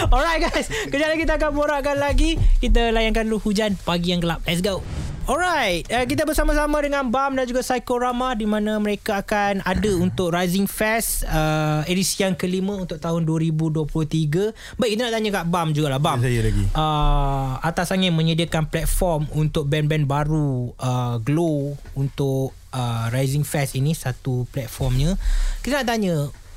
Alright 0.07 0.39
guys. 0.41 0.67
Kejap 0.87 1.11
lagi 1.11 1.21
kita 1.23 1.35
akan 1.35 1.51
borakkan 1.51 1.97
lagi. 1.99 2.35
Kita 2.59 2.91
layankan 2.91 3.27
dulu 3.27 3.51
hujan 3.51 3.75
Pagi 3.81 4.11
yang 4.11 4.23
gelap. 4.23 4.43
Let's 4.43 4.59
go 4.59 4.83
Alright 5.29 5.85
uh, 5.93 6.05
Kita 6.09 6.25
bersama-sama 6.25 6.81
dengan 6.81 7.05
BAM 7.05 7.37
dan 7.37 7.45
juga 7.45 7.61
Psychorama 7.61 8.33
Di 8.33 8.49
mana 8.49 8.81
mereka 8.81 9.21
akan 9.21 9.61
ada 9.61 9.91
untuk 10.01 10.33
Rising 10.33 10.65
Fest 10.65 11.29
uh, 11.29 11.85
Edisi 11.85 12.25
yang 12.25 12.33
kelima 12.33 12.73
untuk 12.73 12.97
tahun 12.97 13.29
2023 13.29 14.81
Baik 14.81 14.89
kita 14.97 15.01
nak 15.05 15.13
tanya 15.13 15.29
kat 15.29 15.45
BAM 15.45 15.67
jugalah 15.77 16.01
BAM 16.01 16.25
Saya 16.25 16.41
lagi. 16.41 16.63
uh, 16.73 17.61
Atas 17.61 17.93
Angin 17.93 18.17
menyediakan 18.17 18.65
platform 18.65 19.29
untuk 19.37 19.69
band-band 19.69 20.09
baru 20.09 20.73
uh, 20.81 21.21
Glow 21.21 21.77
untuk 21.93 22.57
uh, 22.73 23.05
Rising 23.13 23.45
Fest 23.45 23.77
ini 23.77 23.93
satu 23.93 24.49
platformnya. 24.49 25.13
Kita 25.61 25.83
nak 25.83 25.87
tanya 25.87 26.15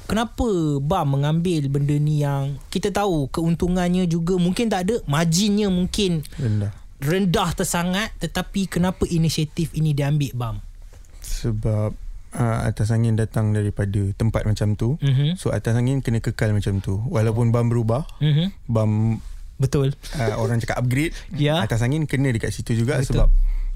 kenapa 0.09 0.80
BAM 0.80 1.06
mengambil 1.21 1.68
benda 1.68 1.97
ni 2.00 2.25
yang 2.25 2.56
kita 2.73 2.88
tahu 2.88 3.28
keuntungannya 3.28 4.09
juga 4.09 4.40
mungkin 4.40 4.73
tak 4.73 4.88
ada, 4.88 4.97
marginnya 5.04 5.68
mungkin 5.68 6.25
Rendah. 6.40 6.73
Rendah 7.04 7.52
tersangat 7.52 8.16
tetapi 8.18 8.66
kenapa 8.66 9.04
inisiatif 9.04 9.76
ini 9.76 9.92
diambil 9.92 10.32
BAM? 10.32 10.56
Sebab 11.20 11.92
uh, 12.34 12.58
atas 12.64 12.90
angin 12.90 13.14
datang 13.14 13.52
daripada 13.52 14.00
tempat 14.16 14.44
macam 14.44 14.75
tu. 14.75 14.96
Mhm. 15.00 15.37
So 15.37 15.52
atas 15.52 15.76
angin 15.76 16.00
kena 16.00 16.18
kekal 16.18 16.50
macam 16.52 16.80
tu. 16.80 16.99
Walaupun 17.08 17.52
BAM 17.52 17.68
berubah, 17.68 18.08
Mhm. 18.18 18.46
BAM 18.66 19.20
Betul. 19.54 19.94
uh, 20.16 20.34
orang 20.37 20.58
cakap 20.58 20.82
upgrade, 20.82 21.14
Ya. 21.37 21.62
atas 21.62 21.84
angin 21.84 22.08
kena 22.08 22.32
dekat 22.32 22.50
situ 22.50 22.75
juga 22.75 22.99
Betul. 22.99 23.23
sebab 23.23 23.28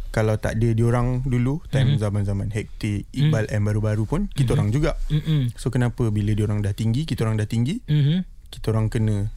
kalau 0.09 0.41
tak 0.41 0.57
ada 0.57 0.73
diorang 0.73 1.21
dulu 1.23 1.61
time 1.69 1.95
Mhm. 1.95 2.01
zaman-zaman 2.01 2.49
hektik 2.49 3.05
Iqbal 3.13 3.47
M 3.53 3.63
baru-baru 3.63 4.09
pun 4.09 4.21
kita 4.27 4.57
orang 4.57 4.73
juga. 4.73 4.97
Mhm. 5.13 5.53
So 5.55 5.69
kenapa 5.69 6.09
bila 6.09 6.33
diorang 6.33 6.65
dah 6.65 6.73
tinggi, 6.73 7.05
kita 7.05 7.23
orang 7.23 7.37
dah 7.37 7.47
tinggi, 7.47 7.79
Mhm. 7.85 8.25
kita 8.49 8.73
orang 8.73 8.89
kena 8.89 9.29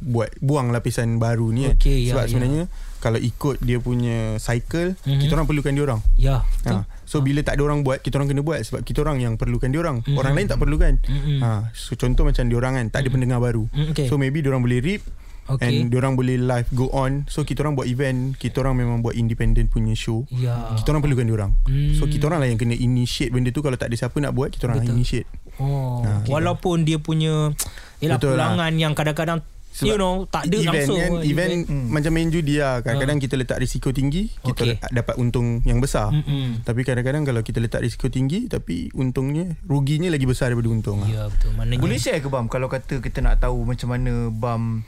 buat 0.00 0.30
buang 0.38 0.70
lapisan 0.70 1.16
baru 1.16 1.50
ni 1.50 1.66
kan. 1.66 1.76
Ya, 1.80 2.12
Sebab 2.12 2.24
ya. 2.24 2.28
sebenarnya 2.28 2.62
kalau 2.98 3.16
ikut 3.16 3.58
dia 3.58 3.78
punya 3.78 4.18
cycle, 4.36 4.94
Mhm. 5.00 5.20
kita 5.20 5.32
orang 5.32 5.46
perlukan 5.46 5.72
diorang. 5.72 6.00
Ya, 6.14 6.42
betul. 6.56 6.82
Ha. 6.82 6.90
So 7.02 7.18
bila 7.18 7.40
tak 7.40 7.56
ada 7.56 7.64
orang 7.64 7.80
buat 7.80 7.98
Kita 7.98 8.16
orang 8.16 8.28
kena 8.28 8.42
buat 8.42 8.60
Sebab 8.60 8.82
kita 8.82 9.00
orang 9.00 9.16
yang 9.18 9.34
perlukan 9.34 9.66
diorang 9.66 10.02
Mhm. 10.02 10.12
Orang 10.14 10.32
lain 10.34 10.44
tak 10.44 10.58
perlukan 10.58 11.00
Mhm. 11.00 11.40
ha. 11.40 11.72
So 11.72 11.94
contoh 11.94 12.20
macam 12.22 12.44
diorang 12.44 12.74
kan 12.74 12.86
Tak 12.90 13.00
ada 13.00 13.08
pendengar 13.08 13.38
baru 13.38 13.64
Mm, 13.66 13.90
okay. 13.90 14.06
So 14.06 14.14
maybe 14.14 14.38
diorang 14.38 14.60
boleh 14.60 14.78
rip 14.78 15.00
Okay. 15.48 15.64
And 15.72 15.88
diorang 15.88 16.12
boleh 16.12 16.36
live 16.36 16.68
go 16.70 16.92
on 16.92 17.24
So 17.24 17.40
kita 17.40 17.64
orang 17.64 17.72
buat 17.72 17.88
event 17.88 18.36
Kita 18.36 18.60
orang 18.60 18.76
memang 18.76 19.00
buat 19.00 19.16
independent 19.16 19.72
punya 19.72 19.96
show 19.96 20.28
Ya. 20.28 20.76
Kita 20.76 20.92
orang 20.92 21.00
perlukan 21.00 21.24
diorang 21.24 21.52
Hmm. 21.64 21.96
So 21.96 22.04
kita 22.04 22.28
orang 22.28 22.44
lah 22.44 22.48
yang 22.50 22.60
kena 22.60 22.76
initiate 22.76 23.32
benda 23.32 23.48
tu 23.48 23.64
Kalau 23.64 23.74
tak 23.74 23.88
ada 23.88 23.96
siapa 23.96 24.12
nak 24.18 24.36
buat 24.36 24.52
Kita 24.52 24.68
orang 24.68 24.84
Betul. 24.84 24.92
initiate 24.94 25.28
Oh, 25.56 26.04
Ha, 26.04 26.20
okay. 26.20 26.28
walaupun 26.28 26.84
dia 26.84 27.00
punya 27.00 27.56
ialah 27.98 28.20
Betul 28.20 28.36
lah. 28.36 28.52
pulangan 28.52 28.72
yang 28.76 28.92
kadang-kadang 28.92 29.40
you 29.78 29.94
know 29.94 30.26
tak 30.26 30.46
ada 30.46 30.56
event 30.56 30.74
langsung 30.74 30.98
kan, 30.98 31.12
event 31.22 31.58
Hmm. 31.64 31.86
macam 31.88 32.10
main 32.10 32.28
judi 32.28 32.56
lah 32.56 32.80
Kadang-kadang 32.80 33.18
kita 33.18 33.34
letak 33.34 33.58
risiko 33.58 33.88
tinggi 33.88 34.26
Kita 34.32 34.56
Okay. 34.58 34.74
dapat 34.90 35.14
untung 35.16 35.62
yang 35.62 35.78
besar 35.78 36.10
Mm-mm. 36.10 36.62
Tapi 36.62 36.82
kadang-kadang 36.82 37.22
kalau 37.22 37.40
kita 37.40 37.58
letak 37.58 37.80
risiko 37.80 38.08
tinggi 38.08 38.46
Tapi 38.46 38.90
untungnya 38.92 39.54
Ruginya 39.62 40.08
lagi 40.08 40.24
besar 40.24 40.50
daripada 40.50 40.68
untung 40.68 41.00
lah. 41.00 41.08
Ya 41.08 41.22
betul 41.26 41.54
maknanya 41.54 41.78
Boleh 41.78 41.96
share 41.96 42.18
ke 42.18 42.26
Bam 42.26 42.46
kalau 42.46 42.66
kata 42.66 42.98
kita 42.98 43.20
nak 43.20 43.38
tahu 43.38 43.62
macam 43.62 43.88
mana 43.88 44.12
Bam 44.28 44.82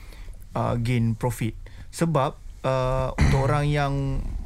uh, 0.53 0.75
gain 0.77 1.13
profit? 1.13 1.55
Sebab 1.91 2.35
uh, 2.63 3.09
untuk 3.13 3.41
orang 3.47 3.67
yang 3.67 3.95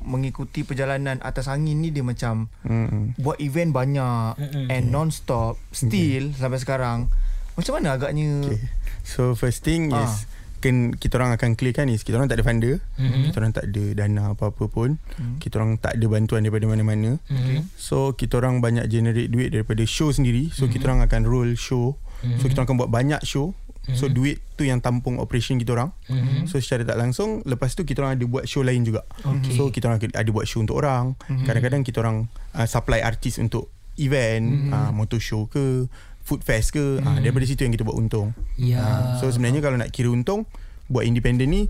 mengikuti 0.02 0.60
perjalanan 0.60 1.16
atas 1.18 1.48
angin 1.48 1.80
ni 1.80 1.88
dia 1.88 2.04
macam 2.04 2.52
Mm-mm. 2.60 3.16
buat 3.16 3.38
event 3.38 3.72
banyak 3.72 4.36
Mm-mm. 4.36 4.66
and 4.68 4.84
non-stop 4.88 5.56
still 5.70 6.28
sampai 6.34 6.60
sekarang. 6.60 7.08
Macam 7.54 7.72
mana 7.78 7.88
agaknya 7.94 8.42
Okay. 8.44 8.60
So 9.04 9.34
first 9.34 9.62
thing 9.62 9.92
Ah. 9.92 10.04
is 10.04 10.26
kan 10.58 10.96
kita 10.96 11.20
orang 11.20 11.36
akan 11.36 11.60
clearkan 11.60 11.92
is 11.92 12.00
kita 12.00 12.16
orang 12.16 12.24
tak 12.24 12.40
ada 12.40 12.44
funder, 12.48 12.80
Mhm. 12.96 13.28
kita 13.28 13.36
orang 13.36 13.52
tak 13.52 13.68
ada 13.68 13.84
dana 13.92 14.32
apa-apa 14.32 14.64
pun, 14.64 14.96
Hmm. 15.20 15.36
kita 15.36 15.60
orang 15.60 15.76
tak 15.76 15.92
ada 15.92 16.06
bantuan 16.08 16.40
daripada 16.40 16.64
mana-mana. 16.64 17.20
Mhm. 17.28 17.68
So 17.76 18.16
kita 18.16 18.40
orang 18.40 18.64
banyak 18.64 18.88
generate 18.88 19.28
duit 19.28 19.52
daripada 19.52 19.84
show 19.84 20.08
sendiri. 20.08 20.48
So 20.50 20.64
kita 20.66 20.88
orang 20.88 21.04
akan 21.04 21.28
roll 21.28 21.52
show. 21.54 22.00
So 22.40 22.48
kita 22.48 22.64
orang 22.64 22.68
akan 22.70 22.78
buat 22.80 22.88
banyak 22.90 23.20
show. 23.22 23.52
So 23.92 24.08
duit 24.08 24.40
tu 24.56 24.64
yang 24.64 24.80
tampung 24.80 25.20
operation 25.20 25.60
kita 25.60 25.76
orang. 25.76 25.92
Mhm. 26.08 26.48
So 26.48 26.56
secara 26.56 26.88
tak 26.88 26.96
langsung 26.96 27.44
lepas 27.44 27.76
tu 27.76 27.84
kita 27.84 28.00
orang 28.00 28.16
ada 28.16 28.24
buat 28.24 28.48
show 28.48 28.64
lain 28.64 28.88
juga. 28.88 29.04
Okay. 29.20 29.52
So 29.52 29.68
kita 29.68 29.92
orang 29.92 30.00
ada 30.00 30.30
buat 30.32 30.48
show 30.48 30.64
untuk 30.64 30.80
orang. 30.80 31.12
Kadang-kadang 31.44 31.84
kita 31.84 32.00
orang 32.00 32.32
uh, 32.56 32.64
supply 32.64 33.04
artis 33.04 33.36
untuk 33.36 33.68
event, 34.00 34.72
uh, 34.72 34.90
motor 34.90 35.20
show 35.20 35.44
ke, 35.44 35.84
food 36.24 36.40
fest 36.40 36.72
ke. 36.72 36.98
Uh, 36.98 37.20
daripada 37.20 37.44
situ 37.44 37.62
yang 37.62 37.70
kita 37.70 37.84
buat 37.84 37.94
untung. 37.94 38.32
Ya. 38.56 38.80
Ha, 38.80 38.90
so 39.20 39.28
sebenarnya 39.28 39.60
kalau 39.60 39.76
nak 39.76 39.92
kira 39.92 40.08
untung 40.08 40.48
buat 40.84 41.04
independent 41.04 41.46
ni 41.46 41.62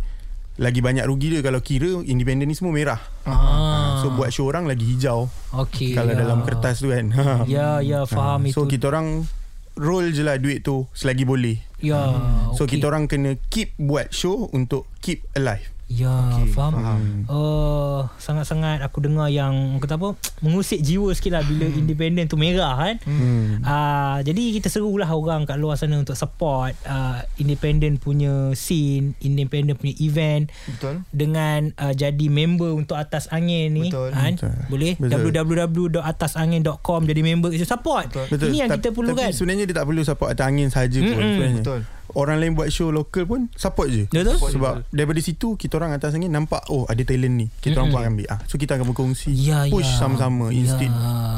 lagi 0.54 0.78
banyak 0.78 1.02
rugi 1.02 1.34
dia 1.34 1.42
kalau 1.42 1.58
kira 1.58 2.06
independent 2.06 2.46
ni 2.46 2.54
semua 2.54 2.70
merah. 2.70 3.02
Ah. 3.26 3.34
Ha, 3.34 3.50
so 3.98 4.14
buat 4.14 4.30
show 4.30 4.46
orang 4.46 4.64
lagi 4.64 4.86
hijau 4.86 5.26
Okey. 5.50 5.98
kalau 5.98 6.14
ya. 6.14 6.22
dalam 6.22 6.46
kertas 6.46 6.78
tu 6.78 6.94
kan. 6.94 7.10
Ha. 7.10 7.42
Ya 7.50 7.82
ya 7.82 8.06
faham 8.06 8.46
Ha, 8.46 8.54
itu. 8.54 8.54
So 8.54 8.70
kita 8.70 8.88
orang 8.88 9.26
roll 9.74 10.14
je 10.14 10.22
lah 10.22 10.38
duit 10.38 10.62
tu 10.62 10.86
selagi 10.94 11.26
boleh. 11.26 11.58
ya. 11.82 12.14
So 12.54 12.64
okey. 12.64 12.78
kita 12.78 12.86
orang 12.86 13.10
kena 13.10 13.34
keep 13.50 13.74
buat 13.74 14.14
show 14.14 14.46
untuk 14.54 14.86
keep 15.02 15.26
alive. 15.34 15.73
Ya 15.94 16.10
Okey, 16.10 16.50
faham. 16.50 16.72
faham. 16.74 17.00
Uh, 17.30 18.02
sangat-sangat 18.18 18.82
aku 18.82 18.98
dengar 18.98 19.30
yang 19.30 19.78
kata 19.78 19.94
apa 19.94 20.18
mengusik 20.44 20.82
jiwa 20.82 21.14
sikit 21.14 21.38
lah 21.38 21.46
bila 21.46 21.70
independent 21.70 22.26
tu 22.26 22.34
merah 22.34 22.74
kan. 22.74 22.96
Hmm. 23.06 23.62
Uh, 23.62 24.18
jadi 24.26 24.58
kita 24.58 24.66
serulah 24.66 25.06
orang 25.06 25.46
kat 25.46 25.54
luar 25.54 25.78
sana 25.78 25.94
untuk 25.94 26.18
support 26.18 26.74
uh, 26.82 27.22
independent 27.38 28.02
punya 28.02 28.50
scene, 28.58 29.14
independent 29.22 29.78
punya 29.78 29.94
event 30.02 30.50
betul? 30.66 31.06
dengan 31.14 31.70
uh, 31.78 31.94
jadi 31.94 32.26
member 32.26 32.74
untuk 32.74 32.98
Atas 32.98 33.30
Angin 33.30 33.70
ni 33.70 33.86
Betul. 33.86 34.10
kan 34.10 34.32
Betul. 34.34 34.52
boleh 34.66 34.92
Betul. 34.98 35.30
www.atasangin.com 35.30 37.00
jadi 37.06 37.20
member 37.22 37.50
itu 37.54 37.62
support 37.62 38.10
Betul. 38.10 38.50
ini 38.50 38.66
yang 38.66 38.70
Ta- 38.72 38.82
kita 38.82 38.90
perlukan 38.90 39.30
Tapi 39.30 39.36
sebenarnya 39.36 39.64
dia 39.70 39.76
tak 39.78 39.86
perlu 39.86 40.02
support 40.02 40.28
atas 40.34 40.44
angin 40.44 40.68
saja 40.74 40.98
pun 40.98 41.22
sebenarnya. 41.22 41.62
Betul. 41.62 41.80
Orang 42.14 42.38
lain 42.38 42.54
buat 42.54 42.66
show 42.68 42.88
lokal 42.88 43.24
pun 43.24 43.40
support 43.52 43.86
je. 43.86 44.06
betul 44.06 44.38
Sebab 44.38 44.86
daripada 44.88 45.18
situ 45.18 45.54
kita 45.54 45.76
orang 45.76 45.92
atas 45.92 46.12
angin 46.12 46.30
nampak 46.30 46.62
oh 46.68 46.86
ada 46.86 47.00
talent 47.00 47.34
ni. 47.34 47.46
Kita 47.52 47.76
orang 47.76 47.90
buat 47.90 48.04
ambil. 48.04 48.26
Ah, 48.28 48.38
so 48.44 48.54
kita 48.54 48.74
akan 48.74 48.86
berkongsi. 48.88 49.30
Ya, 49.30 49.66
push 49.66 49.84
ya. 49.84 49.98
sama-sama 49.98 50.48
Ya. 50.48 50.56
instead 50.56 50.92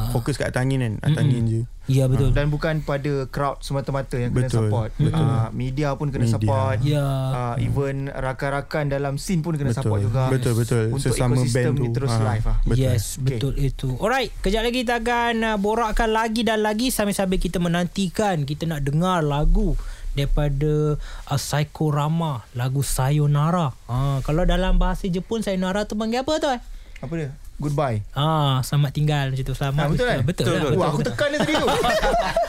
fokus 0.08 0.36
kat 0.36 0.48
atas 0.48 0.60
angin 0.60 0.78
kan. 0.78 0.92
Atas 1.02 1.10
Mm-mm. 1.16 1.22
angin 1.26 1.44
je. 1.46 1.62
ya 1.86 2.04
betul 2.04 2.34
Dan 2.34 2.50
bukan 2.50 2.82
pada 2.82 3.24
crowd 3.26 3.62
semata-mata 3.62 4.18
yang 4.18 4.30
kena 4.30 4.50
Betul, 4.50 4.66
support. 4.66 4.90
betul. 4.96 5.22
Uh, 5.22 5.48
media 5.50 5.94
pun 5.94 6.10
kena 6.10 6.24
Media. 6.24 6.34
support. 6.34 6.76
ya 6.82 7.06
Uh, 7.28 7.54
even 7.58 7.96
rakan-rakan 8.08 8.84
dalam 8.86 9.14
scene 9.16 9.38
pun 9.38 9.54
kena 9.54 9.70
Betul. 9.70 9.80
support 9.80 10.00
juga. 10.02 10.24
Betul, 10.26 10.52
betul. 10.56 10.84
Untuk 10.90 11.14
Sesama 11.14 11.34
ekosistem 11.36 11.62
band 11.64 11.76
ni 11.76 11.86
tu. 11.86 11.94
terus 11.94 12.10
Ah, 12.10 12.22
live 12.28 12.44
lah. 12.44 12.58
Betul. 12.60 12.82
Yes, 12.82 13.04
Okay. 13.16 13.38
betul 13.38 13.52
itu. 13.56 13.88
Alright, 13.96 14.30
kejap 14.36 14.62
lagi 14.62 14.82
kita 14.82 14.98
akan 14.98 15.34
uh, 15.44 15.56
borakkan 15.56 16.10
lagi 16.10 16.42
dan 16.42 16.60
lagi 16.60 16.90
sambil-sambil 16.90 17.38
kita 17.38 17.56
menantikan 17.56 18.42
kita 18.42 18.66
nak 18.66 18.82
dengar 18.82 19.22
lagu 19.22 19.78
daripada 20.16 20.96
uh, 20.96 21.38
Psychorama, 21.38 22.48
lagu 22.56 22.80
Sayonara. 22.80 23.76
Ha, 23.86 24.24
kalau 24.24 24.48
dalam 24.48 24.80
bahasa 24.80 25.06
Jepun 25.06 25.44
Sayonara 25.44 25.84
tu 25.84 25.94
panggil 25.94 26.24
apa 26.24 26.32
tu? 26.40 26.48
Eh? 26.48 26.60
Apa 27.04 27.12
dia? 27.12 27.30
Goodbye. 27.56 28.04
Ah, 28.12 28.60
selamat 28.60 28.90
tinggal 28.92 29.24
macam 29.32 29.44
tu. 29.48 29.54
Selamat. 29.56 29.84
Ah, 29.84 29.88
betul 29.88 30.06
kan? 30.06 30.18
Betul, 30.20 30.44
Betul, 30.44 30.52
lah, 30.52 30.62
betul. 30.68 30.76
Wah, 30.76 30.88
aku 30.92 31.00
tekan 31.00 31.28
dia 31.32 31.38
tadi 31.40 31.54
tu. 31.56 31.68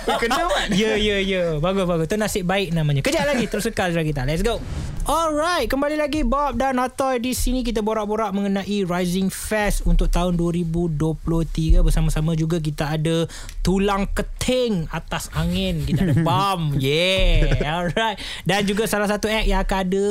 Eh, 0.07 0.15
Kena 0.23 0.39
kan? 0.39 0.71
Ya, 0.71 0.95
ya, 0.95 1.19
ya. 1.19 1.59
Bagus, 1.59 1.83
bagus. 1.83 2.07
Tu 2.07 2.15
nasib 2.15 2.47
baik 2.47 2.71
namanya. 2.71 3.03
Kejap 3.03 3.27
lagi. 3.27 3.43
Terus 3.51 3.67
kekal 3.67 3.91
suara 3.91 4.07
kita. 4.07 4.23
Let's 4.23 4.39
go. 4.39 4.63
Alright. 5.03 5.67
Kembali 5.67 5.99
lagi 5.99 6.23
Bob 6.23 6.55
dan 6.55 6.79
Atoy 6.79 7.19
di 7.19 7.35
sini. 7.35 7.59
Kita 7.59 7.83
borak-borak 7.83 8.31
mengenai 8.31 8.87
Rising 8.87 9.27
Fest 9.27 9.83
untuk 9.83 10.07
tahun 10.07 10.39
2023. 10.39 11.83
Bersama-sama 11.83 12.39
juga 12.39 12.63
kita 12.63 12.95
ada 12.95 13.27
Tulang 13.63 14.07
Keting 14.15 14.87
Atas 14.87 15.27
Angin. 15.35 15.83
Kita 15.83 16.07
ada 16.07 16.15
Bam. 16.23 16.71
Yeah. 16.79 17.59
Alright. 17.67 18.15
Dan 18.47 18.63
juga 18.63 18.87
salah 18.87 19.11
satu 19.11 19.27
act 19.27 19.43
yang 19.43 19.59
akan 19.59 19.79
ada 19.91 20.05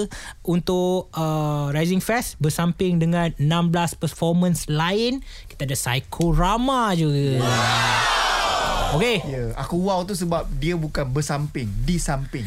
untuk 0.44 1.08
uh, 1.16 1.72
Rising 1.72 2.04
Fest 2.04 2.36
bersamping 2.36 3.00
dengan 3.00 3.32
16 3.40 3.96
performance 3.96 4.68
lain. 4.86 5.18
Kita 5.46 5.64
ada 5.64 5.74
Psychorama 5.74 6.94
juga. 6.94 7.42
Okay. 8.86 9.18
Ya, 9.20 9.50
aku 9.58 9.82
wow 9.82 10.00
tu 10.02 10.14
sebab 10.14 10.46
dia 10.56 10.72
bukan 10.72 11.04
bersamping, 11.06 11.66
di 11.82 11.98
samping. 11.98 12.46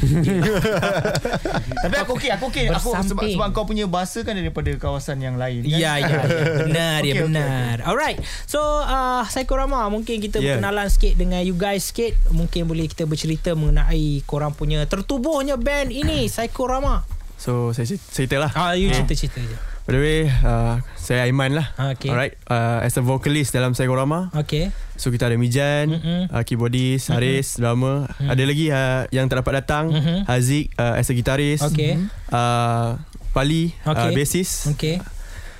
Tapi 1.83 1.95
aku 1.99 2.15
okey, 2.15 2.31
aku 2.31 2.47
okey. 2.49 2.71
Aku 2.71 2.95
sebab 2.95 3.27
sebab 3.27 3.47
kau 3.51 3.67
punya 3.67 3.85
bahasa 3.85 4.23
kan 4.23 4.33
daripada 4.33 4.71
kawasan 4.73 5.19
yang 5.19 5.35
lain 5.35 5.67
kan. 5.67 5.77
Ya, 5.77 5.93
ya, 5.99 6.07
ya. 6.07 6.19
Benar, 6.65 6.99
ya 6.99 7.11
Okey, 7.11 7.11
okey, 7.11 7.25
benar. 7.27 7.75
Alright. 7.83 8.17
So, 8.47 8.59
uh, 8.81 9.27
Psychorama, 9.27 9.91
mungkin 9.91 10.17
kita 10.17 10.39
Yeah. 10.39 10.55
berkenalan 10.57 10.87
sikit 10.87 11.19
dengan 11.19 11.43
you 11.43 11.53
guys 11.53 11.91
sikit. 11.91 12.15
Mungkin 12.31 12.65
boleh 12.65 12.87
kita 12.87 13.03
bercerita 13.03 13.51
mengenai 13.53 14.23
korang 14.23 14.55
punya 14.55 14.87
tertubuhnya 14.87 15.59
band 15.59 15.91
ini, 15.91 16.31
Psychorama. 16.31 17.03
So 17.35 17.71
saya 17.71 17.87
cer- 17.87 18.03
cerita 18.09 18.35
lah 18.35 18.51
Ah, 18.51 18.75
you 18.75 18.87
cerita-cerita 18.89 19.39
je. 19.39 19.55
By 19.89 19.97
the 19.97 20.01
way 20.01 20.19
uh, 20.29 20.77
Saya 20.93 21.25
Aiman 21.25 21.57
lah 21.57 21.73
Okay. 21.97 22.13
Alright 22.13 22.37
uh, 22.45 22.77
As 22.79 22.93
a 22.93 23.01
vocalist 23.01 23.49
dalam 23.49 23.73
Psychorama 23.73 24.29
Okay. 24.37 24.69
So 24.93 25.09
kita 25.09 25.25
ada 25.25 25.33
Mijan 25.33 25.89
Mm-mm. 25.89 26.21
uh, 26.29 26.45
Keyboardist 26.45 27.09
Haris 27.09 27.57
Drama 27.57 28.05
Ada 28.15 28.43
lagi 28.43 28.69
uh, 28.69 29.09
Yang 29.09 29.25
tak 29.27 29.37
dapat 29.41 29.53
datang 29.57 29.85
Mhm. 29.89 30.17
Haziq 30.23 30.69
uh, 30.75 30.93
As 30.93 31.09
a 31.09 31.13
guitarist 31.13 31.65
Okay. 31.65 31.97
uh, 32.29 33.01
Pali 33.31 33.73
Okay. 33.81 33.97
uh, 34.03 34.13
Bassist 34.13 34.69
Okay. 34.69 35.01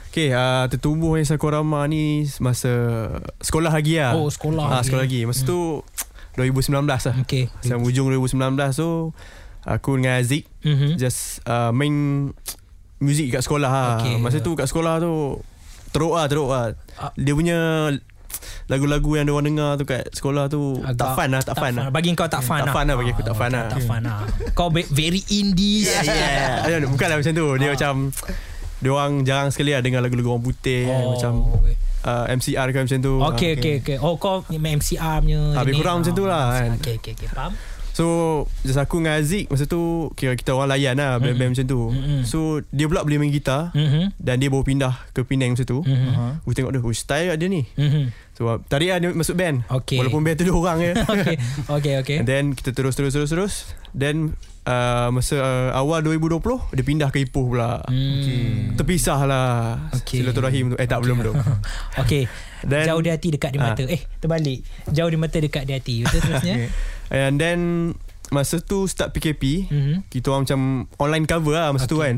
Okay 0.10 0.30
uh, 0.30 0.70
Tertubuh 0.70 1.18
yang 1.18 1.26
Psychorama 1.26 1.82
ni 1.86 2.30
Masa 2.38 2.70
Sekolah 3.42 3.74
lagi 3.74 3.98
lah 3.98 4.14
Oh, 4.14 4.30
sekolah 4.30 4.62
Ah, 4.64 4.72
lagi. 4.78 4.86
Sekolah 4.86 5.04
lagi 5.04 5.20
Masa 5.26 5.42
tu 5.42 5.82
2019 6.38 6.86
lah 6.86 7.16
Okay. 7.26 7.50
Sampai 7.60 7.82
hujung 7.82 8.14
2019 8.14 8.38
So 8.72 9.10
Aku 9.66 9.98
dengan 9.98 10.22
Haziq 10.22 10.46
Mhm. 10.62 11.02
Just 11.02 11.42
uh, 11.46 11.74
main 11.74 12.30
Muzik 13.00 13.32
kat 13.32 13.42
sekolah 13.42 13.72
lah 13.72 13.98
Okay. 14.00 14.16
Masa 14.20 14.40
tu 14.40 14.54
kat 14.56 14.68
sekolah 14.68 15.00
tu 15.00 15.40
Teruk 15.90 16.14
lah 16.14 16.26
teruk 16.28 16.50
lah 16.52 16.76
Ah. 17.00 17.12
Dia 17.16 17.34
punya 17.34 17.90
lagu-lagu 18.70 19.18
yang 19.18 19.26
orang 19.34 19.50
dengar 19.50 19.72
tu 19.82 19.86
kat 19.90 20.14
sekolah 20.14 20.46
tu 20.46 20.78
tak 20.94 21.18
fun 21.18 21.34
lah, 21.34 21.42
tak, 21.42 21.58
fun 21.58 21.74
lah. 21.74 21.90
Bagi 21.90 22.14
kau 22.14 22.30
tak 22.30 22.46
fun 22.46 22.62
Tak 22.62 22.70
lah. 22.70 22.74
fun 22.78 22.86
lah 22.86 22.96
bagi 23.02 23.12
aku, 23.18 23.24
tak 23.26 23.36
fun 23.36 23.50
lah. 23.50 23.66
Tak 23.66 23.82
fun 23.82 24.02
lah. 24.06 24.20
Kau 24.54 24.70
very 24.70 25.26
indie. 25.34 25.90
Yeah. 26.06 26.70
yeah. 26.70 26.86
Bukanlah 26.86 27.18
macam 27.18 27.34
tu. 27.34 27.48
Dia 27.58 27.74
macam 27.74 27.94
dia 28.80 28.90
orang 28.96 29.12
jarang 29.28 29.50
sekali 29.52 29.76
lah 29.76 29.84
dengar 29.84 30.00
lagu-lagu 30.00 30.38
orang 30.38 30.46
putih 30.46 30.88
kan, 30.88 31.04
Oh, 31.04 31.12
macam 31.18 31.32
okay. 31.60 31.76
uh, 32.08 32.26
MCR 32.32 32.68
kan 32.72 32.82
macam 32.88 33.00
tu. 33.02 33.14
Okey 33.34 33.52
okey 33.60 33.74
okey. 33.84 33.98
Oh 34.00 34.16
kau 34.16 34.46
MCR 34.48 35.16
punya. 35.20 35.42
Ah, 35.52 35.64
jenis. 35.68 35.76
kurang 35.76 35.96
macam 36.00 36.14
tu 36.16 36.26
lah, 36.30 36.44
kan. 36.56 36.70
Okey 36.80 36.94
okey 37.02 37.12
okey. 37.18 37.28
Faham? 37.28 37.52
So 38.00 38.08
just 38.64 38.80
aku 38.80 39.04
dengan 39.04 39.20
Aziz 39.20 39.44
masa 39.46 39.68
tu 39.68 40.08
kira 40.14 40.32
kita 40.34 40.56
orang 40.56 40.72
layan 40.72 40.96
lah 40.96 41.20
band-band 41.20 41.52
macam 41.52 41.66
tu. 41.66 41.82
Mm-mm. 41.90 42.24
So 42.24 42.64
dia 42.70 42.88
pula 42.88 43.04
boleh 43.04 43.20
main 43.20 43.28
gitar 43.30 43.76
Mhm. 43.76 44.16
dan 44.16 44.40
dia 44.40 44.48
baru 44.48 44.64
pindah 44.64 44.96
ke 45.12 45.20
Penang 45.22 45.52
masa 45.52 45.68
tu. 45.68 45.84
Mhm. 45.84 46.40
Aku 46.40 46.56
tengok 46.56 46.72
dia, 46.72 46.80
oh 46.80 46.96
style 46.96 47.36
dia 47.36 47.48
ni. 47.48 47.68
Mhm. 47.70 48.16
So 48.34 48.48
tarik 48.64 48.88
lah 48.88 48.98
dia 48.98 49.12
masuk 49.12 49.36
band. 49.36 49.68
Okey. 49.68 50.00
Walaupun 50.00 50.24
band 50.24 50.36
tu 50.38 50.48
dua 50.48 50.56
orang 50.58 50.78
je. 50.80 50.92
Okey 51.14 51.36
okey 51.70 51.94
okey. 52.00 52.18
And 52.18 52.26
then 52.26 52.44
kita 52.54 52.72
terus 52.72 52.96
terus 52.96 53.12
terus 53.12 53.28
terus. 53.28 53.54
Then 53.92 54.32
uh, 54.64 55.12
masa 55.12 55.36
uh, 55.36 55.70
awal 55.74 56.00
2020 56.00 56.40
dia 56.72 56.86
pindah 56.86 57.10
ke 57.10 57.20
Ipoh 57.22 57.52
pula. 57.52 57.84
Hmm. 57.84 58.80
Terpisah 58.80 59.20
lah 59.22 59.48
Okey. 59.94 60.24
Silaturahim 60.24 60.72
tu 60.72 60.76
Eh 60.78 60.88
tak 60.88 61.04
belum 61.04 61.20
belum 61.20 61.36
Okey. 62.00 62.32
Then- 62.62 62.86
Jauh 62.86 63.00
di 63.00 63.08
hati 63.08 63.28
dekat 63.30 63.52
di 63.52 63.60
Ah. 63.60 63.72
mata. 63.72 63.84
Eh 63.84 64.08
terbalik. 64.18 64.64
Jauh 64.88 65.08
di 65.08 65.16
mata 65.16 65.36
dekat 65.36 65.64
di 65.64 65.74
hati. 65.74 65.96
Betul 66.04 66.20
terusnya? 66.22 66.56
And 67.10 67.36
then 67.36 67.60
Masa 68.30 68.60
tu 68.60 68.86
start 68.86 69.10
PKP 69.10 69.66
Mhm. 69.66 69.94
Kita 70.08 70.30
orang 70.30 70.44
macam 70.44 70.60
Online 70.98 71.26
cover 71.26 71.54
lah 71.54 71.70
Masa 71.70 71.86
tu 71.86 71.98
Okey. 71.98 72.06
kan 72.06 72.18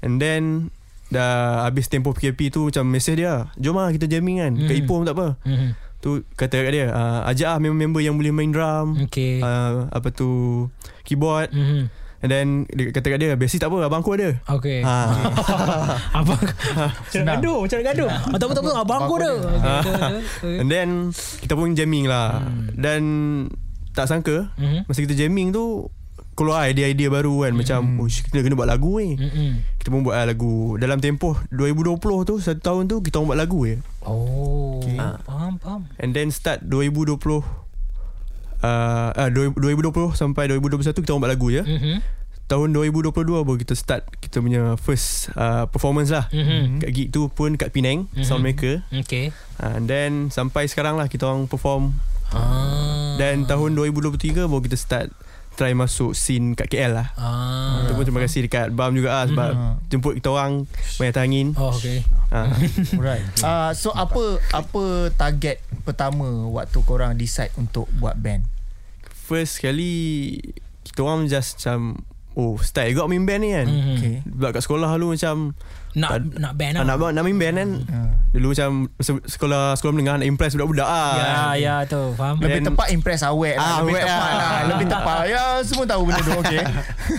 And 0.00 0.14
then 0.16 0.68
Dah 1.06 1.62
habis 1.62 1.86
tempoh 1.86 2.10
PKP 2.10 2.50
tu 2.50 2.66
Macam 2.66 2.84
mesej 2.84 3.16
dia 3.16 3.48
Jom 3.56 3.74
lah 3.74 3.88
kita 3.88 4.04
jamming 4.06 4.36
kan 4.38 4.52
Kat 4.58 4.70
Mhm. 4.70 4.80
Ipoh 4.82 4.96
pun 4.96 5.06
tak 5.06 5.14
apa 5.14 5.28
Mhm. 5.42 5.68
Tu 5.96 6.10
kata 6.32 6.60
kat 6.60 6.72
dia 6.72 6.86
uh, 6.88 7.24
Ajak 7.24 7.48
lah 7.48 7.58
member-member 7.58 7.98
yang 7.98 8.14
boleh 8.14 8.30
main 8.30 8.50
drum 8.50 9.00
Okey. 9.02 9.40
uh, 9.40 9.88
Apa 9.88 10.10
tu 10.10 10.66
Keyboard 11.02 11.48
Mhm. 11.50 11.88
And 12.16 12.28
then 12.28 12.46
Dia 12.66 12.90
kata 12.90 13.06
kat 13.06 13.18
dia 13.18 13.32
Basic 13.34 13.56
tak 13.56 13.68
apa 13.68 13.80
Abang 13.82 14.00
aku 14.00 14.12
ada 14.12 14.36
Okey. 14.50 14.80
ha. 14.82 15.08
Abang 16.18 16.36
Macam 16.36 17.20
nak 17.22 17.34
gaduh 17.34 17.58
Macam 17.62 17.76
nak 17.76 17.86
gaduh 17.86 18.08
ah, 18.08 18.20
Tak 18.30 18.42
apa 18.42 18.52
tak 18.52 18.62
apa 18.62 18.72
Abang 18.76 19.00
aku 19.00 19.14
betul. 19.16 19.36
Okey. 19.40 20.56
And 20.58 20.68
then 20.68 20.88
Kita 21.40 21.52
pun 21.54 21.72
jamming 21.72 22.04
lah 22.04 22.44
Dan 22.72 23.02
Tak 23.96 24.06
sangka 24.06 24.52
Mhm. 24.54 24.84
Masa 24.84 25.00
kita 25.00 25.16
jamming 25.16 25.50
tu 25.50 25.88
Keluar 26.36 26.68
idea-idea 26.68 27.08
baru 27.08 27.42
kan 27.42 27.56
Macam 27.56 27.80
oh, 27.96 28.06
Kita 28.06 28.36
kena 28.36 28.52
buat 28.52 28.68
lagu 28.68 29.00
ni 29.00 29.16
Mhm. 29.16 29.80
Kita 29.80 29.88
pun 29.88 30.04
buat 30.04 30.12
lah 30.14 30.28
lagu 30.28 30.76
Dalam 30.76 31.00
tempoh 31.00 31.40
2020 31.48 31.96
tu 32.22 32.36
Satu 32.36 32.60
tahun 32.60 32.82
tu 32.86 33.00
Kita 33.00 33.16
orang 33.16 33.28
buat 33.32 33.40
lagu 33.40 33.64
je 33.64 33.80
Oh 34.04 34.84
Ah. 34.96 35.16
Faham 35.22 35.56
faham 35.56 35.80
And 35.96 36.12
then 36.12 36.28
start 36.28 36.60
2020 36.62 37.40
uh, 38.60 39.10
uh, 39.12 39.28
2020 39.32 39.56
sampai 40.12 40.48
2021 40.50 40.92
Kita 40.94 41.10
orang 41.10 41.22
buat 41.22 41.32
lagu 41.32 41.48
je 41.48 41.62
Mhm. 41.62 41.96
Tahun 42.46 42.68
2022 42.70 43.10
baru 43.42 43.56
kita 43.56 43.72
start 43.72 44.04
Kita 44.18 44.38
punya 44.38 44.76
first 44.76 45.32
uh, 45.32 45.64
performance 45.66 46.08
lah 46.08 46.28
Mhm. 46.30 46.78
Kat 46.78 46.90
gig 46.92 47.08
tu 47.10 47.26
pun 47.28 47.56
kat 47.56 47.72
Penang 47.72 48.12
Mhm. 48.12 48.22
Soundmaker 48.22 48.84
Okay 48.94 49.32
uh, 49.56 49.72
And 49.72 49.84
then 49.84 50.28
Sampai 50.28 50.64
sekarang 50.66 50.94
lah 50.94 51.08
Kita 51.08 51.26
orang 51.26 51.44
perform 51.46 51.96
ah. 52.30 52.95
Dan 53.16 53.48
tahun 53.48 53.74
2023 53.76 54.46
Baru 54.46 54.62
kita 54.62 54.78
start 54.78 55.10
Try 55.56 55.72
masuk 55.72 56.12
scene 56.12 56.52
kat 56.52 56.68
KL 56.68 56.92
lah 56.92 57.08
ah. 57.16 57.80
Itu 57.84 57.96
pun 57.96 58.04
terima 58.04 58.20
kasih 58.20 58.44
dekat 58.44 58.76
BAM 58.76 58.92
juga 58.92 59.10
lah 59.16 59.24
Sebab 59.24 59.52
jemput 59.88 60.20
kita 60.20 60.28
orang 60.28 60.68
Banyak 61.00 61.16
angin 61.16 61.56
Oh 61.56 61.72
okay 61.72 62.04
ha. 62.28 62.52
Alright. 63.00 63.24
Uh, 63.40 63.72
so 63.72 63.88
apa 63.96 64.36
apa 64.52 65.08
target 65.16 65.64
pertama 65.88 66.28
waktu 66.52 66.76
korang 66.84 67.16
decide 67.16 67.56
untuk 67.56 67.88
buat 67.96 68.20
band? 68.20 68.44
First 69.08 69.64
sekali 69.64 70.36
Kita 70.84 71.08
orang 71.08 71.24
just 71.24 71.56
macam 71.56 72.04
Oh 72.36 72.54
start 72.58 72.86
juga 72.86 73.04
main 73.06 73.24
band 73.24 73.40
ni 73.40 73.50
kan 73.50 73.64
Mhm. 73.64 73.94
Okay. 73.94 74.14
Sebab 74.22 74.48
kat 74.50 74.60
sekolah 74.60 74.90
dulu 74.92 75.16
macam 75.16 75.56
Nak 75.94 76.10
Tak- 76.12 76.36
nak 76.36 76.52
band 76.52 76.72
ah, 76.74 76.84
lah 76.84 76.94
nak, 76.94 77.10
nak 77.10 77.22
main 77.22 77.38
band 77.38 77.54
kan 77.54 77.70
Uh, 77.82 78.10
Dulu 78.30 78.52
macam 78.52 78.70
se- 78.98 79.24
Sekolah 79.26 79.72
sekolah 79.72 79.92
menengah 79.94 80.20
Nak 80.20 80.28
impress 80.28 80.52
budak-budak 80.52 80.84
lah 80.84 81.12
Ya 81.16 81.32
ya 81.56 81.74
tu 81.82 82.12
Faham 82.12 82.36
lebih 82.36 82.60
Then- 82.60 82.68
tepat 82.70 82.88
impress 82.90 83.20
awet 83.22 83.56
lah. 83.56 83.64
Ah, 83.66 83.76
lebih 83.80 83.94
awet 83.94 84.04
tepat 84.04 84.20
lah. 84.20 84.36
lah. 84.36 84.60
Lebih 84.68 84.86
tepat. 84.86 85.16
Ya 85.32 85.44
semua 85.62 85.84
tahu 85.86 86.02
benda 86.04 86.20
tu 86.20 86.32
okey. 86.36 86.60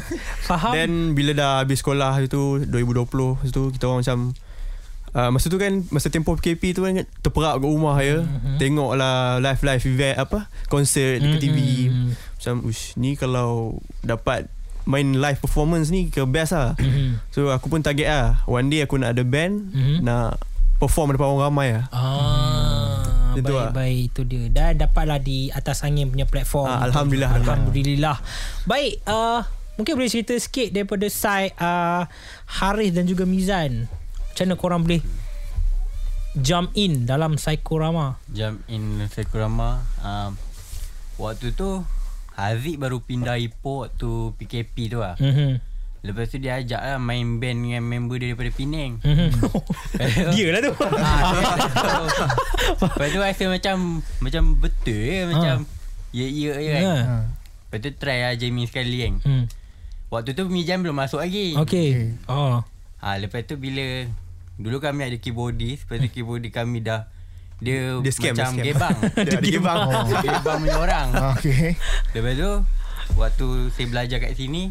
Faham 0.48 0.72
Then 0.72 0.91
bila 1.12 1.32
dah 1.34 1.52
habis 1.60 1.82
sekolah 1.82 2.12
tu 2.28 2.62
2020 2.62 3.10
Lepas 3.36 3.50
tu 3.50 3.63
kita 3.70 3.84
orang 3.84 4.00
macam 4.00 4.18
uh, 5.12 5.30
Masa 5.34 5.50
tu 5.50 5.58
kan 5.58 5.74
Masa 5.89 6.08
tempoh 6.08 6.38
PKP 6.38 6.72
tu 6.72 6.86
kan 6.86 6.94
Terperak 7.18 7.58
kat 7.58 7.65
rumah 7.65 7.98
je 8.00 8.22
Mhm. 8.22 8.56
Tengok 8.58 8.91
lah 8.94 9.15
Live-live 9.39 9.84
event 9.88 10.15
Apa 10.20 10.39
Konsert 10.68 11.18
dekat 11.18 11.41
TV 11.41 11.58
Mhm. 11.89 12.13
Macam 12.13 12.54
ush 12.63 12.94
Ni 12.96 13.13
kalau 13.13 13.74
Dapat 14.00 14.46
Main 14.88 15.19
live 15.19 15.38
performance 15.38 15.91
ni 15.91 16.08
Ke 16.08 16.23
best 16.23 16.56
lah 16.56 16.73
Mhm. 16.80 17.19
So 17.30 17.52
aku 17.52 17.67
pun 17.67 17.84
target 17.84 18.08
lah 18.08 18.39
One 18.47 18.71
day 18.71 18.82
aku 18.82 18.95
nak 18.95 19.12
ada 19.12 19.21
band 19.21 19.69
Mhm. 19.69 20.02
Nak 20.02 20.39
Perform 20.78 21.12
depan 21.12 21.28
orang 21.28 21.43
ramai 21.43 21.67
lah 21.73 21.86
Ah, 21.89 23.34
baik 23.36 23.50
lah. 23.52 23.69
baik 23.69 24.00
itu 24.08 24.21
dia 24.23 24.43
dan 24.47 24.78
dapatlah 24.78 25.17
di 25.17 25.50
atas 25.50 25.82
angin 25.82 26.06
punya 26.08 26.26
platform. 26.26 26.65
Ah, 26.65 26.82
Alhamdulillah. 26.82 27.34
Alhamdulillah. 27.36 28.17
Baik, 28.63 28.97
uh, 29.06 29.45
mungkin 29.73 29.93
boleh 29.93 30.10
cerita 30.10 30.34
sikit 30.34 30.69
daripada 30.69 31.06
side 31.06 31.54
uh, 31.56 32.10
Haris 32.47 32.93
dan 32.93 33.06
juga 33.06 33.26
Mizan. 33.26 33.86
Macam 33.86 34.43
mana 34.43 34.56
korang 34.56 34.82
boleh 34.82 35.02
jump 36.34 36.73
in 36.73 37.06
dalam 37.06 37.38
Psychorama? 37.38 38.17
Jump 38.28 38.62
in 38.67 39.06
Sekurama 39.08 39.82
um, 40.02 40.34
Waktu 41.17 41.54
tu 41.54 41.82
Haziq 42.38 42.78
baru 42.78 42.97
pindah 43.00 43.36
Ipoh 43.36 43.84
Waktu 43.84 44.10
PKP 44.36 44.76
tu 44.88 45.00
lah 45.00 45.17
Mhm. 45.17 45.58
Lepas 46.00 46.30
tu 46.30 46.38
dia 46.38 46.56
ajak 46.56 46.78
lah 46.78 46.97
Main 46.97 47.36
band 47.36 47.58
dengan 47.60 47.82
member 47.82 48.15
dia 48.15 48.30
daripada 48.30 48.52
Penang 48.52 49.02
Mhm. 49.02 49.30
Dia 50.32 50.47
lah 50.50 50.62
tu. 50.62 50.71
Ah, 50.93 51.34
Lepas 52.80 53.08
tu 53.08 53.19
rasa 53.19 53.43
macam 53.47 53.76
Macam 54.19 54.43
betul 54.56 54.93
je 54.95 55.26
Macam 55.28 55.56
Ya 56.10 56.26
ya 56.26 56.52
je 56.54 56.69
kan 56.69 56.84
Ya. 56.84 56.95
Lepas 57.65 57.80
tu 57.82 57.89
try 57.93 58.19
lah 58.21 58.34
jamming 58.34 58.65
sekali 58.65 58.97
kan 59.02 59.13
Hmm. 59.19 59.43
Waktu 60.08 60.32
tu 60.32 60.47
Mijan 60.47 60.80
belum 60.80 60.95
masuk 60.95 61.19
lagi 61.19 61.58
Okay. 61.58 62.15
Oh. 62.26 62.63
ha, 63.02 63.17
Lepas 63.17 63.43
tu 63.43 63.58
bila 63.58 64.06
Dulu 64.56 64.78
kami 64.78 65.04
ada 65.04 65.17
keyboardist 65.17 65.84
Lepas 65.84 65.97
tu 66.00 66.10
keyboardist 66.10 66.54
kami 66.54 66.80
dah 66.80 67.10
Dia, 67.58 67.98
Dia 67.98 68.12
scam, 68.12 68.32
macam 68.32 68.54
dia 68.54 68.70
scam. 68.70 68.70
gebang 68.70 68.98
Dia 69.26 69.34
ada 69.34 69.48
gebang. 69.50 69.78
oh. 69.84 70.02
Gebang 70.13 70.58
punya 70.60 70.78
orang 70.78 71.08
Okey. 71.34 71.74
Lepas 72.12 72.34
tu 72.34 72.52
Waktu 73.13 73.48
saya 73.72 73.86
belajar 73.88 74.17
kat 74.20 74.34
sini 74.34 74.70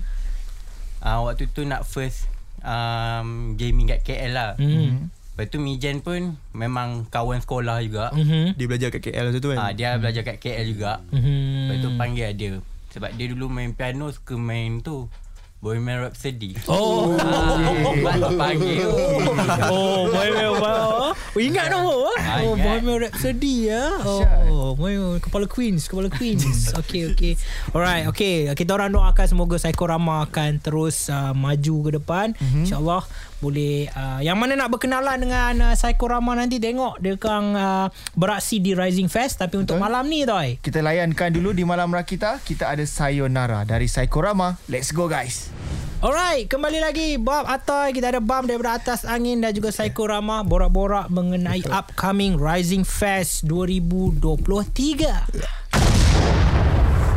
uh, 1.01 1.18
Waktu 1.20 1.49
tu 1.49 1.62
nak 1.62 1.83
first 1.83 2.31
um, 2.61 3.55
Gaming 3.55 3.88
kat 3.88 4.01
KL 4.01 4.31
lah 4.31 4.51
Hmm. 4.55 5.11
Lepas 5.33 5.46
tu 5.49 5.59
Mijan 5.59 5.99
pun 5.99 6.38
Memang 6.51 7.05
kawan 7.07 7.38
sekolah 7.38 7.81
juga 7.81 8.09
Mhm. 8.11 8.55
Dia 8.55 8.66
belajar 8.66 8.88
kat 8.90 9.03
KL 9.03 9.35
tu 9.35 9.51
kan 9.51 9.59
Ah 9.59 9.70
Dia 9.70 9.96
belajar 9.96 10.22
kat 10.22 10.38
KL 10.38 10.64
juga 10.68 11.03
Mhm. 11.11 11.27
Lepas 11.64 11.77
tu 11.81 11.88
panggil 11.92 12.31
dia 12.33 12.53
Sebab 12.88 13.11
dia 13.12 13.27
dulu 13.29 13.49
main 13.49 13.70
piano 13.70 14.09
Suka 14.09 14.33
main 14.33 14.79
tu 14.79 15.11
Bohemian 15.57 15.99
Rhapsody 16.03 16.55
Oh. 16.64 17.16
Sebab 17.16 18.31
panggil 18.37 18.87
Oh, 19.66 20.07
Bohemian 20.07 20.53
Rhapsody. 20.55 21.06
Oh, 21.37 21.40
ingat 21.40 21.68
tu. 21.68 21.79
Oh, 21.79 22.09
Ah, 22.16 22.40
oh. 22.42 22.57
Bohemian 22.57 23.07
Rhapsody 23.07 23.68
ya. 23.68 23.92
Oh, 24.02 24.72
Bohemian 24.72 25.20
kepala 25.20 25.44
Queens, 25.44 25.85
kepala 25.85 26.09
Queens. 26.09 26.44
Okey, 26.81 27.12
okey. 27.12 27.33
Alright, 27.70 28.09
okey. 28.09 28.48
Kita 28.52 28.74
orang 28.74 28.90
doakan 28.90 29.26
semoga 29.29 29.57
Psychorama 29.57 30.24
akan 30.26 30.59
terus 30.59 31.07
uh, 31.09 31.37
maju 31.37 31.74
ke 31.85 31.90
depan. 31.96 32.26
Mm-hmm. 32.37 32.64
InsyaAllah 32.64 33.02
boleh 33.37 33.92
uh, 33.92 34.24
yang 34.24 34.40
mana 34.40 34.57
nak 34.57 34.72
berkenalan 34.72 35.20
dengan 35.20 35.52
uh, 35.70 35.74
Psychorama 35.76 36.33
nanti 36.35 36.57
tengok 36.57 36.98
dia 36.98 37.20
kang 37.20 37.52
uh, 37.52 37.92
beraksi 38.16 38.59
di 38.59 38.72
Rising 38.72 39.12
Fest 39.12 39.37
tapi 39.37 39.61
untuk 39.61 39.76
malam 39.76 40.09
ni 40.09 40.24
toy. 40.24 40.57
Kita 40.59 40.81
layankan 40.81 41.37
dulu 41.37 41.52
di 41.52 41.62
Malam 41.62 41.92
Rakita. 41.92 42.40
Kita 42.40 42.72
ada 42.72 42.83
Sayonara 42.83 43.68
dari 43.68 43.87
Psychorama. 43.87 44.57
Let's 44.66 44.90
go 44.90 45.05
guys. 45.07 45.52
Alright, 45.96 46.44
kembali 46.44 46.76
lagi. 46.85 47.16
Bob 47.16 47.48
Atoy 47.48 47.96
Kita 47.96 48.12
ada 48.12 48.20
Bam 48.20 48.44
daripada 48.44 48.76
atas 48.76 49.09
angin 49.09 49.40
Dan 49.40 49.56
juga 49.56 49.72
Psychorama 49.72 50.44
Borak-borak 50.44 51.09
mengenai 51.09 51.64
upcoming 51.72 52.37
Rising 52.37 52.85
Fest 52.85 53.48
2023 53.48 54.20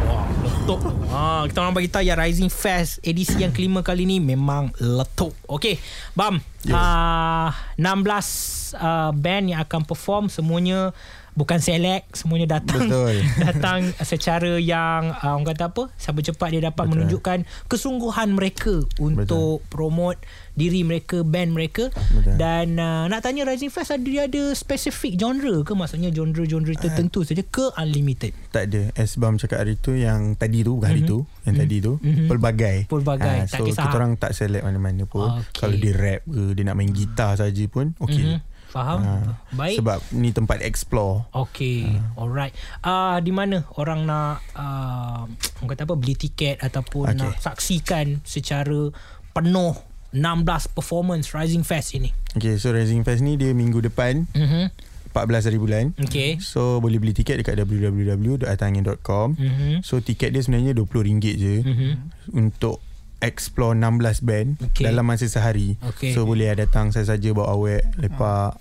Wah, 0.07 0.25
letup. 0.39 0.79
Ha, 1.11 1.43
Kita 1.51 1.57
orang 1.59 1.75
bagi 1.75 1.91
tahu 1.91 2.07
ya 2.07 2.15
Rising 2.15 2.47
Fest 2.47 3.03
Edisi 3.03 3.43
yang 3.43 3.51
kelima 3.51 3.83
kali 3.83 4.07
ni 4.07 4.23
Memang 4.23 4.71
letup. 4.79 5.35
Okay 5.43 5.75
Bam. 6.15 6.39
Yes. 6.63 6.71
uh, 6.71 7.51
16 7.75 8.79
uh, 8.79 9.11
band 9.11 9.55
yang 9.55 9.59
akan 9.63 9.81
perform. 9.83 10.27
Semuanya 10.27 10.91
bukan 11.39 11.57
select 11.57 12.11
semuanya 12.13 12.59
datang 12.59 12.83
Betul. 12.83 13.15
datang 13.47 13.79
secara 13.97 14.59
yang 14.59 15.15
uh, 15.15 15.31
orang 15.31 15.47
kata 15.47 15.71
apa 15.71 15.87
sabar 15.95 16.19
cepat 16.19 16.49
dia 16.49 16.61
dapat 16.61 16.83
Betul. 16.83 16.93
menunjukkan 16.93 17.37
kesungguhan 17.65 18.29
mereka 18.29 18.75
untuk 18.97 19.63
Betul. 19.63 19.71
promote 19.71 20.19
diri 20.51 20.83
mereka 20.83 21.23
band 21.23 21.49
mereka 21.49 21.87
Betul. 21.87 22.35
dan 22.35 22.75
uh, 22.75 23.07
nak 23.07 23.21
tanya 23.21 23.47
Rising 23.47 23.69
Fest 23.69 23.89
ada 23.89 24.03
dia 24.03 24.27
ada 24.27 24.51
spesifik 24.51 25.15
genre 25.15 25.63
ke 25.63 25.71
maksudnya 25.71 26.11
genre-genre 26.11 26.75
tertentu 26.75 27.23
saja 27.23 27.39
ke 27.41 27.71
unlimited 27.73 28.35
Tak 28.49 28.67
ada 28.67 28.91
As 28.93 29.15
Bam 29.15 29.37
cakap 29.37 29.61
hari 29.61 29.77
tu 29.77 29.93
Yang 29.93 30.35
tadi 30.35 30.59
tu 30.61 30.75
Bukan 30.75 30.89
hari 30.89 31.01
tu 31.03 31.23
Yang 31.43 31.55
tadi 31.59 31.77
tu 31.79 31.93
Pelbagai 32.25 32.77
Pelbagai, 32.85 33.37
Ah, 33.37 33.45
tak 33.45 33.61
So 33.61 33.63
kisah. 33.63 33.85
kita 33.85 33.95
orang 33.95 34.13
tak 34.15 34.33
select 34.33 34.65
mana-mana 34.65 35.05
pun 35.05 35.39
Okey. 35.39 35.55
Kalau 35.55 35.75
dia 35.75 35.93
rap 35.93 36.21
ke 36.25 36.43
Dia 36.51 36.63
nak 36.65 36.75
main 36.75 36.89
gitar 36.89 37.31
saja 37.35 37.63
pun 37.65 37.93
Okay 37.95 38.25
Mhm. 38.25 38.41
Faham 38.69 38.99
Ah, 39.01 39.33
baik 39.51 39.77
Sebab 39.77 39.97
ni 40.11 40.29
tempat 40.29 40.61
explore 40.61 41.25
Okay, 41.31 41.89
uh. 41.89 42.21
alright. 42.21 42.53
Uh, 42.79 43.17
di 43.17 43.29
mana 43.29 43.65
orang 43.75 44.05
nak 44.05 44.45
uh, 44.53 45.25
orang 45.57 45.67
kata 45.67 45.83
apa 45.83 45.93
beli 45.93 46.13
tiket 46.13 46.57
ataupun 46.59 47.09
okay. 47.09 47.17
Nak 47.19 47.33
saksikan 47.39 48.21
secara 48.23 48.93
penuh 49.31 49.73
16 50.09 50.45
performance 50.71 51.31
Rising 51.31 51.61
Fest 51.61 51.93
ini. 51.93 52.09
Okay 52.31 52.55
so 52.55 52.69
Rising 52.69 53.01
Fest 53.01 53.21
ni 53.21 53.35
Dia 53.35 53.51
minggu 53.51 53.77
depan 53.79 54.25
Mhm. 54.31 54.73
14 55.09 55.49
hari 55.49 55.57
bulan 55.57 55.97
Okay. 55.99 56.37
So 56.37 56.77
boleh 56.77 56.97
beli 56.97 57.11
tiket 57.11 57.37
dekat 57.37 57.57
www.atangin.com 57.59 59.27
Mhm. 59.33 59.81
So 59.81 59.99
tiket 59.99 60.31
dia 60.31 60.41
sebenarnya 60.41 60.73
RM20 60.75 61.25
je 61.35 61.55
Mhm. 61.59 61.91
Untuk 62.31 62.77
explore 63.19 63.73
16 63.73 63.99
band 64.21 64.49
Okey. 64.61 64.83
dalam 64.83 65.03
masa 65.03 65.25
sehari. 65.25 65.75
Okey. 65.85 66.11
So 66.11 66.23
boleh 66.23 66.51
datang 66.53 66.89
saya 66.89 67.03
saja 67.05 67.29
bawa 67.29 67.51
awet 67.51 67.83
lepak 67.95 68.55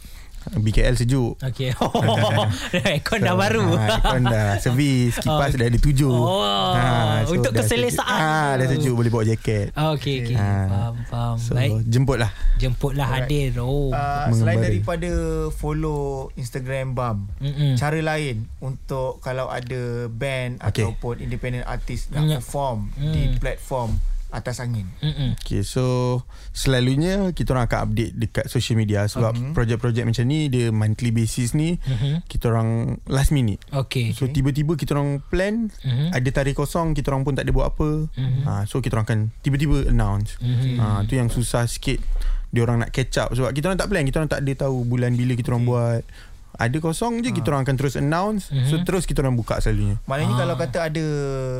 BKL 0.49 0.97
sejuk. 0.97 1.37
Okay. 1.42 1.77
Aircon 2.88 3.21
dah 3.21 3.37
baru. 3.37 3.68
Ha, 3.68 4.01
aircon 4.01 4.23
dah 4.25 4.57
servis, 4.62 5.12
kipas 5.14 5.53
dah 5.53 5.66
ada 5.66 5.77
tujuh. 5.77 6.09
Oh, 6.09 6.73
untuk 7.29 7.53
dah 7.53 7.61
keselesaan. 7.61 8.09
sejuk. 8.09 8.57
Ha, 8.57 8.57
dah 8.57 8.66
sejuk 8.66 8.94
boleh 8.94 9.11
bawa 9.11 9.25
jaket. 9.27 9.77
Okay, 9.77 10.25
okay. 10.25 10.37
Ha. 10.37 10.49
Faham, 10.64 10.94
faham. 11.05 11.37
So 11.37 11.53
Baik. 11.53 11.85
jemputlah. 11.85 12.31
Jemputlah 12.57 13.09
hadir. 13.11 13.61
Oh. 13.61 13.92
Uh, 13.92 14.33
selain 14.33 14.59
daripada 14.59 15.11
follow 15.53 16.33
Instagram 16.35 16.92
BAM 16.92 17.29
Mm-mm. 17.38 17.77
Cara 17.77 17.99
lain 17.99 18.49
untuk 18.59 19.21
kalau 19.21 19.47
ada 19.47 20.09
band 20.09 20.64
Okay. 20.64 20.81
ataupun 20.83 21.21
independent 21.21 21.64
artist 21.64 22.09
nak 22.09 22.25
Mm. 22.25 22.33
perform 22.35 22.79
Mm. 22.97 23.12
di 23.12 23.23
platform 23.37 23.90
atas 24.29 24.61
angin. 24.61 24.85
Mm-mm. 25.01 25.41
Okay, 25.41 25.64
so 25.64 26.21
selalunya 26.53 27.33
kita 27.33 27.53
orang 27.53 27.64
akan 27.64 27.81
update 27.83 28.12
dekat 28.12 28.45
social 28.47 28.77
media 28.77 29.07
sebab 29.07 29.33
Mhm. 29.33 29.53
projek-projek 29.53 30.05
macam 30.05 30.25
ni 30.25 30.49
dia 30.49 30.69
monthly 30.69 31.09
basis 31.09 31.53
ni 31.53 31.81
Mhm. 31.81 32.27
kita 32.27 32.53
orang 32.53 33.01
last 33.07 33.31
minute. 33.31 33.57
Okay. 33.71 34.12
So 34.12 34.29
tiba-tiba 34.29 34.77
kita 34.77 34.93
orang 34.93 35.25
plan 35.25 35.73
Mhm. 35.81 36.12
ada 36.12 36.29
tarikh 36.29 36.55
kosong 36.55 36.93
kita 36.93 37.09
orang 37.09 37.25
pun 37.25 37.33
tak 37.33 37.49
ada 37.49 37.53
buat 37.53 37.69
apa. 37.71 37.91
Mhm. 38.11 38.41
Ha, 38.45 38.53
so 38.64 38.79
kita 38.79 38.97
orang 38.97 39.07
akan 39.07 39.21
tiba-tiba 39.41 39.88
announce. 39.88 40.37
Mhm. 40.38 40.77
Ha, 40.77 40.85
tu 41.03 41.17
yang 41.17 41.29
susah 41.29 41.64
sikit 41.64 41.97
dia 42.49 42.64
orang 42.64 42.81
nak 42.81 42.91
catch 42.91 43.17
up 43.19 43.29
sebab 43.31 43.53
kita 43.53 43.69
orang 43.69 43.77
tak 43.77 43.88
plan, 43.88 44.05
kita 44.05 44.17
orang 44.19 44.31
tak 44.31 44.41
ada 44.41 44.53
tahu 44.59 44.81
bulan 44.83 45.12
bila 45.12 45.37
kita 45.37 45.53
orang 45.53 45.64
buat. 45.64 46.01
Ada 46.55 46.79
kosong 46.79 47.21
je 47.21 47.31
kita 47.31 47.49
orang 47.49 47.63
akan 47.63 47.77
terus 47.77 47.95
announce. 47.95 48.49
Mhm. 48.49 48.65
So 48.65 48.75
terus 48.81 49.05
kita 49.05 49.21
orang 49.21 49.35
buka 49.35 49.59
selalunya. 49.59 50.01
Maknanya 50.05 50.33
Ah. 50.33 50.41
kalau 50.41 50.55
kata 50.57 50.79
ada 50.87 51.07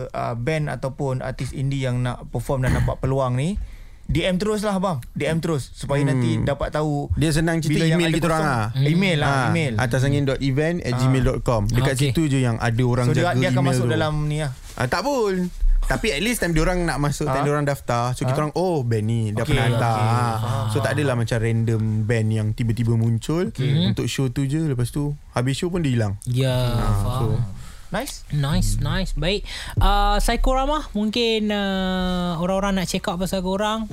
uh, 0.09 0.35
band 0.35 0.66
ataupun 0.68 1.20
artis 1.20 1.51
indie 1.51 1.83
yang 1.83 1.98
nak 1.98 2.24
perform 2.29 2.62
dan 2.62 2.74
dapat 2.74 2.96
peluang 2.96 3.35
ni 3.35 3.61
DM 4.07 4.37
terus 4.37 4.64
lah 4.64 4.72
bang 4.74 5.05
DM 5.12 5.37
terus 5.38 5.68
Supaya 5.70 6.01
Hmm. 6.01 6.09
nanti 6.11 6.31
dapat 6.40 6.72
tahu 6.72 7.12
Dia 7.12 7.29
senang 7.29 7.61
cerita 7.61 7.85
yang 7.85 8.01
email 8.01 8.09
kita 8.11 8.27
orang 8.27 8.40
kosong. 8.40 8.64
ah. 8.81 8.88
Email 8.88 9.16
lah 9.18 9.29
Ah, 9.29 9.44
Email 9.46 9.72
Atasangin.event 9.77 10.77
at 10.81 10.92
gmail.com 10.96 11.62
Dekat 11.68 11.92
Okey. 11.92 12.09
situ 12.09 12.22
je 12.27 12.38
yang 12.40 12.57
ada 12.57 12.83
orang 12.83 13.05
So 13.05 13.12
dia, 13.12 13.29
jaga 13.29 13.37
dia 13.37 13.48
akan 13.48 13.61
email 13.61 13.68
masuk 13.70 13.85
tu. 13.85 13.92
dalam 13.92 14.12
ni 14.24 14.40
lah 14.40 14.51
ah, 14.74 14.87
Tak 14.87 15.05
pun 15.05 15.53
Tapi 15.88 16.07
at 16.11 16.20
least 16.20 16.38
time 16.38 16.53
diorang 16.53 16.85
nak 16.85 16.96
masuk 16.98 17.24
Time 17.24 17.40
Ah. 17.40 17.44
diorang 17.44 17.64
daftar 17.64 18.12
So 18.12 18.22
kita 18.22 18.37
Ah. 18.37 18.42
orang 18.42 18.53
Oh 18.55 18.81
band 18.83 19.05
ni 19.05 19.20
Dah 19.31 19.40
Okey, 19.40 19.51
pernah 19.51 19.64
hantar 19.66 19.96
okey. 19.96 20.44
Ah. 20.46 20.68
So 20.68 20.77
tak 20.79 20.92
adalah 20.92 21.14
macam 21.14 21.37
random 21.38 21.83
band 22.05 22.29
Yang 22.29 22.48
tiba-tiba 22.55 22.92
muncul 22.92 23.48
Untuk 23.83 24.05
show 24.05 24.29
tu 24.29 24.44
je 24.44 24.61
Lepas 24.62 24.88
tu 24.88 25.16
Habis 25.33 25.55
show 25.55 25.66
pun 25.66 25.81
dia 25.81 25.90
hilang 25.90 26.20
Ya, 26.22 26.53
faham. 26.77 27.35
so- 27.35 27.40
Nice 27.88 28.20
Nice, 28.29 28.77
nice. 28.79 29.16
Baik. 29.16 29.48
Uh, 29.74 30.16
Psychorama 30.18 30.92
mungkin 30.92 31.48
uh, 31.48 32.37
orang-orang 32.37 32.77
nak 32.77 32.87
check 32.87 33.01
out 33.03 33.16
pasal 33.16 33.40
korang. 33.40 33.88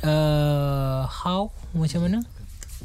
Uh, 0.00 1.04
how? 1.04 1.52
Macam 1.70 2.00
mana? 2.00 2.18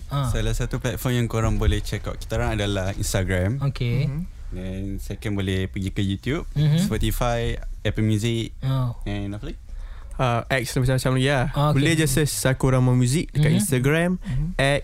Ah, 0.08 0.28
Salah 0.28 0.52
satu 0.52 0.76
platform 0.78 1.14
yang 1.16 1.28
korang 1.28 1.56
boleh 1.56 1.80
check 1.80 2.04
out 2.04 2.20
kita 2.20 2.36
orang 2.36 2.52
adalah 2.54 2.92
Instagram. 2.94 3.64
okay. 3.64 4.12
Dan 4.52 4.98
second 4.98 5.34
boleh 5.34 5.66
pergi 5.66 5.90
ke 5.90 6.00
YouTube, 6.00 6.44
Mhm. 6.52 6.80
Spotify, 6.82 7.56
Apple 7.82 8.04
Music 8.04 8.52
Oh. 8.60 8.94
and 9.04 9.32
apa 9.32 9.48
lagi? 9.48 9.60
uh, 10.14 10.44
X 10.46 10.72
dan 10.72 10.84
macam-macam 10.84 11.12
lagi 11.12 11.28
lah. 11.28 11.46
Ah, 11.50 11.60
okay. 11.66 11.74
Boleh 11.74 11.94
je 11.96 12.06
search 12.06 12.30
Sakurama 12.30 12.92
Music 12.92 13.32
dekat 13.32 13.50
Mhm. 13.50 13.58
Instagram, 13.58 14.12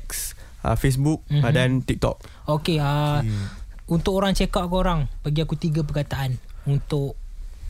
X, 0.01 0.33
uh, 0.61 0.73
Facebook 0.73 1.21
Mhm. 1.27 1.41
uh, 1.41 1.51
dan 1.51 1.69
TikTok. 1.79 2.17
Okay, 2.49 2.79
uh, 2.79 3.21
untuk 3.85 4.15
orang 4.15 4.33
check 4.33 4.49
out 4.51 4.65
korang, 4.65 5.05
bagi 5.21 5.39
aku 5.39 5.53
tiga 5.53 5.79
perkataan 5.79 6.39
untuk 6.63 7.13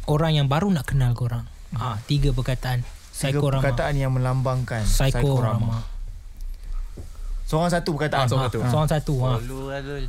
orang 0.06 0.32
yang 0.34 0.48
baru 0.48 0.70
nak 0.70 0.88
kenal 0.88 1.12
korang. 1.12 1.44
Ah, 1.72 2.00
tiga 2.02 2.32
perkataan. 2.32 2.88
Tiga 3.12 3.36
Psychorama. 3.36 3.60
perkataan 3.60 3.94
yang 3.98 4.14
melambangkan 4.14 4.86
Psychorama. 4.86 5.82
Seorang 7.44 7.68
satu 7.70 7.90
perkataan 7.92 8.24
Ah, 8.24 8.48
Seorang 8.62 8.88
satu. 8.88 9.14
Ha. 9.18 9.40
Lu 9.42 9.68
Azul. 9.68 10.04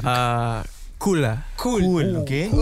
Uh, 0.00 0.60
cool 1.02 1.18
lah. 1.18 1.42
Cool. 1.58 1.82
Cool 1.82 2.08
Okay 2.22 2.46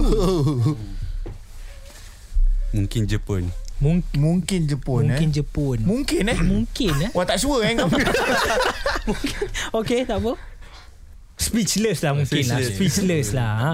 Mungkin 2.77 3.05
Jepun. 3.05 3.53
Mung- 3.81 4.07
Mungkin 4.17 4.65
Jepun 4.65 5.09
mungkin 5.09 5.29
eh 5.29 5.35
Jepun. 5.37 5.79
Mungkin 5.85 6.25
eh 6.25 6.39
Mungkin 6.41 6.95
eh. 7.05 7.11
Wah 7.13 7.29
tak 7.29 7.37
sure 7.37 7.61
eh 7.69 7.77
kau 7.77 7.89
Okay, 9.81 10.09
tak 10.09 10.21
apa. 10.25 10.37
Speechless 11.41 12.05
lah 12.05 12.13
mungkin 12.13 12.45
lah. 12.45 12.61
Speechless 12.61 13.33
lah. 13.33 13.53
Ha. 13.57 13.73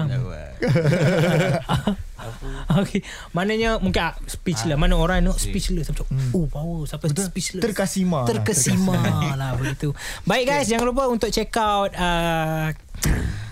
Okay. 2.79 3.03
Maknanya 3.35 3.83
mungkin 3.83 4.07
ah, 4.07 4.15
speechless. 4.23 4.79
Mana 4.79 4.95
orang 4.95 5.19
nak 5.27 5.35
speechless. 5.35 5.91
Macam, 5.91 6.07
oh 6.31 6.47
power. 6.47 6.87
Siapa 6.87 7.11
speechless. 7.11 7.59
Terkesima 7.59 8.23
lah. 8.23 8.27
Terkesima 8.31 8.95
lah 9.35 9.59
begitu. 9.59 9.91
Baik 10.23 10.47
guys, 10.47 10.71
jangan 10.71 10.95
lupa 10.95 11.11
untuk 11.11 11.27
check 11.27 11.51
out 11.59 11.91
uh, 11.91 12.71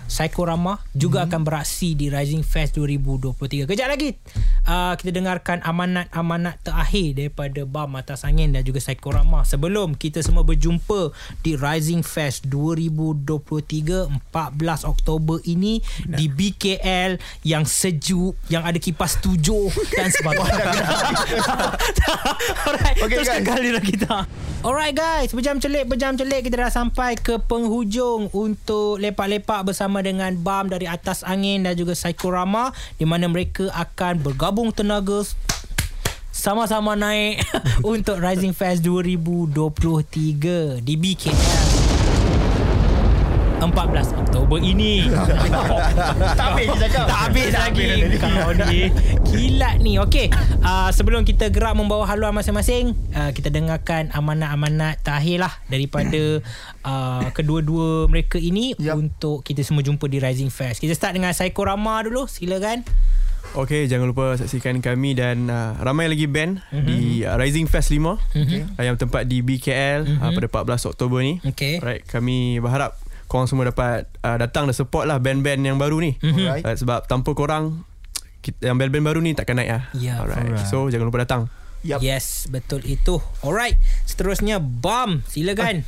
Psychorama 0.06 0.78
juga 0.94 1.26
akan 1.26 1.42
beraksi 1.42 1.98
di 1.98 2.06
Rising 2.08 2.46
Fest 2.46 2.78
2023. 2.78 3.66
Kejap 3.66 3.88
lagi 3.90 4.14
uh, 4.66 4.94
kita 4.94 5.10
dengarkan 5.10 5.60
amanat-amanat 5.66 6.62
terakhir 6.62 7.18
daripada 7.18 7.66
BAM 7.66 7.98
Atas 7.98 8.22
Angin 8.22 8.54
dan 8.54 8.62
juga 8.62 8.78
Psychorama 8.78 9.42
sebelum 9.42 9.98
kita 9.98 10.22
semua 10.22 10.46
berjumpa 10.46 11.10
di 11.42 11.58
Rising 11.58 12.06
Fest 12.06 12.46
2023 12.48 14.06
14 14.32 14.86
Oktober 14.86 15.42
ini 15.44 15.82
di 16.06 16.30
BKL 16.30 17.18
yang 17.42 17.66
sejuk, 17.66 18.38
yang 18.46 18.62
ada 18.62 18.78
kipas 18.78 19.18
tujuh 19.18 19.70
dan 19.94 20.08
sebagainya. 20.10 20.74
Alright, 22.66 22.96
Okay, 22.96 23.22
teruskan 23.22 23.42
guys. 23.42 23.50
galiran 23.58 23.84
kita. 23.84 24.16
Alright 24.66 24.96
guys, 24.96 25.30
berjam 25.30 25.62
celik, 25.62 25.86
berjam 25.86 26.18
celik 26.18 26.48
kita 26.48 26.66
dah 26.66 26.72
sampai 26.72 27.14
ke 27.14 27.38
penghujung 27.38 28.32
untuk 28.34 28.98
lepak-lepak 28.98 29.62
bersama 29.62 29.95
dengan 30.02 30.32
BAM 30.36 30.72
dari 30.72 30.88
Atas 30.88 31.22
Angin 31.22 31.64
dan 31.64 31.76
juga 31.76 31.92
Psychorama 31.92 32.72
di 32.96 33.04
mana 33.04 33.28
mereka 33.28 33.68
akan 33.72 34.24
bergabung 34.24 34.72
tenaga 34.72 35.24
sama-sama 36.32 36.92
naik 36.92 37.40
untuk 37.96 38.20
Rising 38.20 38.52
Fest 38.52 38.84
2023 38.84 40.84
di 40.84 40.94
BKL. 40.96 41.65
14 43.58 43.72
Oktober 44.16 44.58
ini 44.58 45.08
Tak 46.38 46.46
habis 46.52 46.66
je 46.68 46.78
cakap 46.78 47.04
tak 47.06 47.18
habis 47.24 47.48
lagi 47.50 47.88
Kau 48.16 48.50
ni 48.66 48.80
Kilat 49.24 49.76
ni 49.78 49.96
Okay 49.98 50.28
uh, 50.60 50.88
Sebelum 50.90 51.22
kita 51.22 51.48
gerak 51.48 51.72
Membawa 51.72 52.04
haluan 52.06 52.32
masing-masing 52.32 52.92
uh, 53.12 53.30
Kita 53.30 53.48
dengarkan 53.48 54.12
Amanat-amanat 54.12 55.00
Terakhir 55.00 55.42
lah 55.42 55.52
Daripada 55.66 56.40
uh, 56.88 57.26
Kedua-dua 57.32 58.06
mereka 58.06 58.36
ini 58.36 58.76
Yup. 58.76 58.96
Untuk 58.98 59.42
kita 59.42 59.60
semua 59.60 59.80
jumpa 59.80 60.04
Di 60.04 60.18
Rising 60.18 60.48
Fest 60.48 60.78
Kita 60.78 60.92
start 60.92 61.16
dengan 61.16 61.32
Psychorama 61.32 62.02
dulu 62.02 62.28
Silakan 62.28 62.84
Okay, 63.56 63.88
jangan 63.88 64.10
lupa 64.10 64.36
saksikan 64.36 64.84
kami 64.84 65.16
dan 65.16 65.48
uh, 65.48 65.80
ramai 65.80 66.12
lagi 66.12 66.28
band 66.28 66.60
Mhm. 66.60 66.76
mm-hmm. 66.76 66.84
di 66.84 66.98
uh, 67.24 67.40
Rising 67.40 67.64
Fest 67.64 67.88
5 67.88 68.04
mm-hmm. 68.36 68.76
uh, 68.76 68.84
yang 68.84 68.98
tempat 68.98 69.24
di 69.24 69.40
BKL 69.40 70.04
Mhm. 70.04 70.12
mm-hmm. 70.12 70.28
uh, 70.28 70.52
pada 70.52 70.76
14 70.76 70.90
Oktober 70.92 71.24
ni. 71.24 71.40
Okay 71.40 71.80
Alright, 71.80 72.04
kami 72.04 72.60
berharap 72.60 73.00
korang 73.36 73.44
semua 73.46 73.68
dapat 73.68 74.08
uh, 74.20 74.36
datang 74.36 74.64
dan 74.64 74.72
support 74.72 75.04
lah 75.04 75.20
band-band 75.20 75.60
yang 75.60 75.76
baru 75.76 76.00
ni. 76.00 76.16
Mhm. 76.18 76.36
Alright. 76.40 76.64
Uh, 76.64 76.72
sebab 76.72 77.04
tanpa 77.04 77.36
korang 77.36 77.84
kita, 78.40 78.72
yang 78.72 78.80
band-band 78.80 79.04
baru 79.04 79.20
ni 79.20 79.36
takkan 79.36 79.60
naik 79.60 79.68
lah. 79.68 79.82
Ya, 79.92 80.18
Alright. 80.18 80.40
alright. 80.40 80.64
So 80.64 80.88
jangan 80.88 81.08
lupa 81.08 81.22
datang. 81.22 81.52
Yup. 81.86 82.02
Yes 82.02 82.50
Betul 82.50 82.82
itu 82.82 83.22
Alright 83.46 83.78
Seterusnya 84.02 84.58
Bam 84.58 85.22
Silakan 85.22 85.86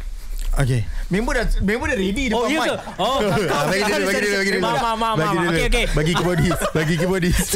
Okay 0.54 0.86
Member 1.10 1.34
dah 1.34 1.46
member 1.58 1.90
dah 1.90 1.98
ready 1.98 2.30
depan 2.30 2.38
Oh 2.38 2.46
ya 2.46 2.60
mic. 2.62 2.68
ke? 2.70 2.74
Oh 3.02 3.18
Ah, 3.50 3.66
Bagi 3.66 3.82
dulu 3.82 4.04
Bagi 4.06 4.20
dulu 4.22 4.36
Bagi 4.38 4.50
dulu 4.54 4.62
mak 4.62 5.12
Bagi 5.18 5.34
dulu 5.34 5.48
Okay 5.50 5.64
okay 5.66 5.84
Bagi 5.90 6.12
keyboardist 6.14 6.60
Bagi 6.76 6.94
keyboardist 6.94 7.50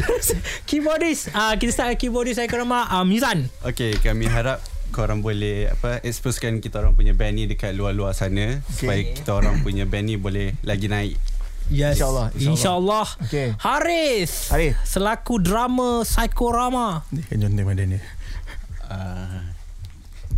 Keyboardist 0.66 1.22
ah 1.32 1.54
Kita 1.54 1.70
start 1.70 1.94
keyboardist 1.94 2.42
saya 2.42 2.50
kerama 2.50 2.90
ah, 2.90 3.06
Mizan 3.06 3.46
Okay 3.62 3.94
kami 3.94 4.26
harap 4.26 4.58
korang 4.92 5.18
boleh 5.18 5.66
apa 5.66 5.98
exposekan 6.00 6.60
kita 6.60 6.78
orang 6.78 6.92
punya 6.92 7.10
band 7.10 7.34
ni 7.34 7.44
dekat 7.46 7.72
luar-luar 7.72 8.12
sana 8.12 8.60
okay. 8.60 8.70
supaya 8.70 9.00
kita 9.10 9.30
orang 9.32 9.58
punya 9.60 9.82
band 9.82 10.06
ni 10.06 10.16
boleh 10.16 10.52
lagi 10.62 10.86
naik. 10.86 11.16
Yes 11.66 11.96
InsyaAllah, 11.96 12.28
insyaAllah. 12.34 12.52
InsyaAllah 12.52 13.08
Okey. 13.24 13.48
Haris 13.56 14.32
Haris. 14.50 14.74
Selaku 14.84 15.38
drama 15.38 16.02
Psychorama 16.02 17.06
Ni 17.08 17.22
kan 17.22 17.38
John 17.38 17.54
Temadan 17.54 17.86
ni 17.88 17.98
uh, 18.84 19.40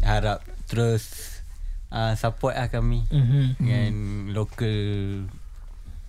harap 0.00 0.44
terus 0.64 1.04
uh, 1.88 2.12
support 2.14 2.54
lah 2.54 2.68
kami 2.68 3.02
Mhm. 3.08 3.42
dengan 3.56 3.92
local 4.30 4.76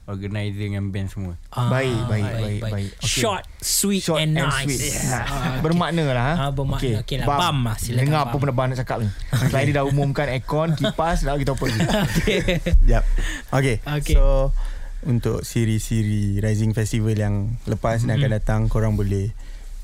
organizer 0.05 0.69
dengan 0.69 0.89
band 0.89 1.09
semua. 1.09 1.33
Ah, 1.49 1.65
Baik, 1.67 1.97
baik, 2.05 2.25
baik, 2.35 2.59
baik. 2.63 2.89
Okey. 2.99 3.21
Short, 3.21 3.41
sweet 3.57 4.01
Short 4.01 4.21
and, 4.21 4.37
and 4.37 4.47
nice. 4.47 4.69
sweet. 4.69 4.81
Ah, 5.09 5.25
Ha, 5.25 5.37
Bermakna 5.59 6.03
lah. 6.07 6.25
ha? 6.27 6.33
Ah, 6.37 6.51
bermakna. 6.51 7.01
Okey 7.01 7.17
lah. 7.17 7.27
Bam 7.27 7.57
lah, 7.63 7.75
silakan, 7.75 8.01
Dengar 8.01 8.21
Bam. 8.21 8.29
apa 8.29 8.35
benda 8.37 8.53
Bam 8.53 8.65
nak 8.69 8.77
cakap 8.79 8.97
ni. 9.01 9.09
Selain 9.33 9.65
dia 9.65 9.75
dah 9.75 9.85
umumkan 9.85 10.25
aircon, 10.27 10.69
kipas, 10.77 11.21
dah 11.21 11.33
kita 11.35 11.53
apa 11.53 11.63
lagi. 11.65 11.79
Okay. 12.15 12.39
Yep 12.85 13.03
Okay, 13.49 13.75
Okay. 13.81 14.15
So 14.15 14.53
Untuk 15.01 15.41
siri-siri 15.41 16.37
Rising 16.37 16.73
Festival 16.73 17.13
yang 17.13 17.35
Lepas 17.65 18.01
mm-hmm. 18.01 18.09
dan 18.09 18.15
akan 18.17 18.31
datang 18.31 18.61
Korang 18.65 18.93
boleh 18.93 19.29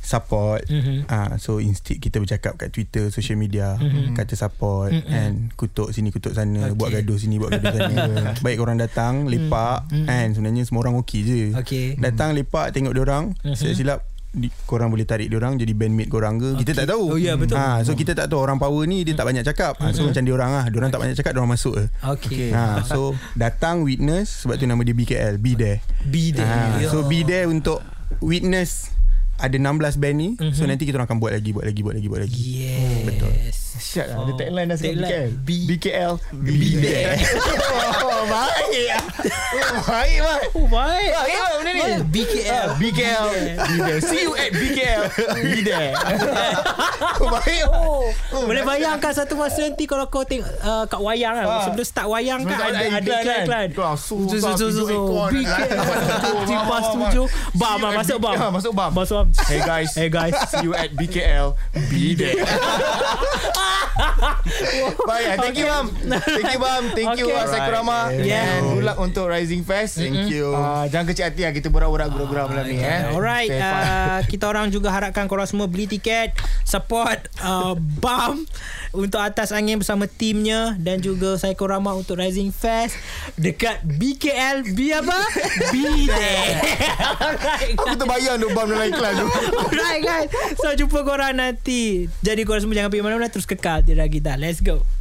Support 0.02 0.66
Mhm. 0.66 1.06
Ah, 1.06 1.38
So 1.38 1.58
instead 1.58 1.98
kita 1.98 2.18
bercakap 2.18 2.58
Kat 2.58 2.70
Twitter 2.70 3.08
Social 3.08 3.36
media 3.36 3.78
Mhm. 3.78 4.12
Kata 4.12 4.34
support 4.34 4.90
Mhm. 4.90 5.08
And 5.08 5.34
kutuk 5.54 5.90
sini 5.90 6.10
kutuk 6.10 6.34
sana 6.34 6.68
Okay. 6.68 6.74
Buat 6.74 6.90
gaduh 6.92 7.16
sini 7.16 7.38
Buat 7.38 7.56
gaduh 7.56 7.72
sana 7.72 7.96
Baik 8.44 8.58
korang 8.58 8.76
datang 8.76 9.26
Lepak 9.26 9.88
Mhm. 9.88 10.06
And 10.06 10.30
sebenarnya 10.32 10.64
semua 10.64 10.82
orang 10.84 10.98
okey 11.00 11.20
je 11.22 11.42
Okay. 11.56 11.96
Datang 11.96 12.34
lepak 12.34 12.72
Tengok 12.72 12.92
diorang 12.92 13.38
Mhm. 13.40 13.54
Silap-silap 13.54 14.00
di, 14.32 14.48
korang 14.64 14.88
boleh 14.88 15.04
tarik 15.04 15.28
diorang 15.28 15.56
jadi 15.56 15.70
bandmate 15.70 16.08
korang 16.08 16.40
ke 16.40 16.56
kita 16.58 16.72
Okay. 16.72 16.80
tak 16.80 16.88
tahu 16.88 17.04
Oh, 17.06 17.20
ya, 17.20 17.36
betul. 17.36 17.60
ha, 17.60 17.84
so 17.84 17.92
kita 17.92 18.16
tak 18.16 18.26
tahu 18.26 18.40
orang 18.40 18.56
power 18.56 18.88
ni 18.88 19.04
dia 19.04 19.12
tak 19.12 19.28
banyak 19.28 19.44
cakap 19.44 19.76
ha, 19.76 19.92
so 19.92 20.08
macam 20.08 20.24
diorang 20.24 20.48
lah 20.50 20.66
diorang 20.66 20.88
tak 20.88 21.04
banyak 21.04 21.14
cakap 21.14 21.36
diorang 21.36 21.52
masuk 21.52 21.76
je 21.76 21.92
Okay. 22.00 22.48
Ha, 22.50 22.80
so 22.82 23.12
datang 23.36 23.84
witness 23.84 24.32
sebab 24.40 24.56
tu 24.56 24.64
nama 24.64 24.80
dia 24.80 24.96
BKL 24.96 25.36
be 25.36 25.52
there. 25.54 25.84
Be 26.02 26.32
there. 26.32 26.48
Ha, 26.48 26.80
so 26.88 27.04
be 27.04 27.22
there 27.22 27.44
untuk 27.46 27.84
witness 28.22 28.96
ada 29.42 29.58
16 29.58 29.98
band 29.98 30.16
ni. 30.16 30.30
Mm-hmm. 30.38 30.54
So 30.54 30.70
nanti 30.70 30.84
kita 30.86 31.02
orang 31.02 31.10
akan 31.10 31.20
buat 31.20 31.34
lagi 31.34 31.50
buat 31.50 31.66
lagi 31.66 31.82
buat 31.82 31.96
lagi 31.98 32.08
buat 32.08 32.22
lagi. 32.22 32.42
Yes. 32.42 33.04
Betul. 33.04 33.34
Siap 33.82 34.08
lah. 34.08 34.18
Ada 34.24 34.34
tagline 34.38 34.68
dah 34.72 34.78
Tagline. 34.78 35.02
BKL. 35.04 35.30
B- 35.44 35.66
BKL. 35.68 36.14
Be 36.32 36.70
there. 36.80 37.12
oh, 38.08 38.24
baik. 38.30 38.88
Oh, 39.52 39.82
baik, 39.84 40.18
Mat. 40.22 40.42
Oh 40.56 40.66
baik. 40.70 41.10
Baik, 41.12 41.36
Mat, 41.36 41.52
benda 41.60 41.72
ni. 41.74 41.84
BKL. 42.08 42.68
BKL. 42.78 43.26
Be 43.58 43.76
there. 43.82 44.00
See 44.00 44.22
you 44.24 44.32
at 44.38 44.54
BKL. 44.54 45.04
Be 45.44 45.60
there. 45.66 45.92
Oh, 47.20 47.28
baik. 47.36 47.64
Oh, 47.68 48.06
boleh 48.46 48.64
bayangkan 48.64 49.12
satu 49.12 49.36
masa 49.36 49.66
nanti 49.66 49.84
kalau 49.90 50.08
kau 50.08 50.24
tengok 50.24 50.48
uh, 50.62 50.86
kat 50.88 51.02
wayang 51.02 51.34
kan. 51.36 51.46
Ah. 51.50 51.64
Sebelum 51.68 51.84
start 51.84 52.08
wayang 52.08 52.40
kan 52.46 52.58
ada 52.72 53.16
kan? 53.44 53.68
Kau 53.74 53.98
susah. 53.98 54.56
BKL. 55.36 55.84
Tujuh. 56.48 57.26
Bam, 57.58 57.76
bam, 57.82 57.92
masuk 57.98 58.18
B- 58.22 58.24
bam. 58.24 58.36
Ha, 58.38 58.46
Masuk 58.54 58.72
bam. 58.72 58.92
Bam. 59.32 59.46
Hey 59.48 59.60
guys. 59.62 59.92
Hey 59.96 60.10
guys. 60.10 60.36
See 60.50 60.64
you 60.64 60.74
at 60.74 60.92
BKL. 60.92 61.56
Be 61.90 62.14
there. 62.14 62.44
Baik, 65.02 65.28
thank 65.40 65.58
you 65.58 65.66
bam. 65.66 65.88
Thank 66.10 66.52
you 66.52 66.60
bam. 66.60 66.84
Thank 66.92 67.12
you 67.18 67.28
Okay. 67.28 67.38
uh, 67.38 67.48
Sakurama. 67.48 68.12
Yeah. 68.18 68.60
And 68.60 68.76
good 68.76 68.86
luck 68.86 68.98
untuk 69.00 69.28
Rising 69.28 69.64
Fest. 69.64 70.00
Thank 70.00 70.28
you. 70.28 70.52
Uh, 70.52 70.88
jangan 70.88 71.06
kecil 71.08 71.26
hati 71.30 71.44
lah 71.46 71.54
kita 71.54 71.70
borak-borak 71.70 72.10
gurau-gurau 72.10 72.50
malam 72.50 72.66
ni 72.68 72.80
eh. 72.80 73.12
Alright, 73.12 73.52
uh, 73.52 74.20
kita 74.26 74.48
orang 74.48 74.68
juga 74.68 74.90
harapkan 74.90 75.28
korang 75.28 75.46
semua 75.46 75.68
beli 75.68 75.86
tiket, 75.88 76.34
support 76.64 77.30
uh, 77.40 77.76
BAM 77.78 78.44
untuk 78.92 79.24
atas 79.24 79.56
angin 79.56 79.80
bersama 79.80 80.04
timnya 80.08 80.76
dan 80.76 81.00
juga 81.00 81.40
Psychorama 81.40 81.96
untuk 81.96 82.20
Rising 82.20 82.52
Fest 82.52 82.98
dekat 83.38 83.80
BKL 83.86 84.68
B 84.76 84.92
apa? 84.92 85.20
Be 85.72 85.86
there. 86.10 86.52
Aku 87.80 87.96
terbayang 87.96 88.38
duk 88.38 88.52
bam 88.52 88.68
dalam 88.68 88.88
iklan 88.90 89.11
tu. 89.16 89.26
Alright 89.72 90.04
guys. 90.04 90.30
So 90.60 90.72
jumpa 90.74 91.04
korang 91.04 91.38
nanti. 91.38 92.08
Jadi 92.24 92.42
korang 92.48 92.64
semua 92.64 92.78
jangan 92.78 92.90
pergi 92.94 93.04
mana-mana 93.04 93.30
terus 93.32 93.48
kekal 93.50 93.84
di 93.84 93.96
kita. 93.96 94.38
Let's 94.40 94.64
go. 94.64 95.01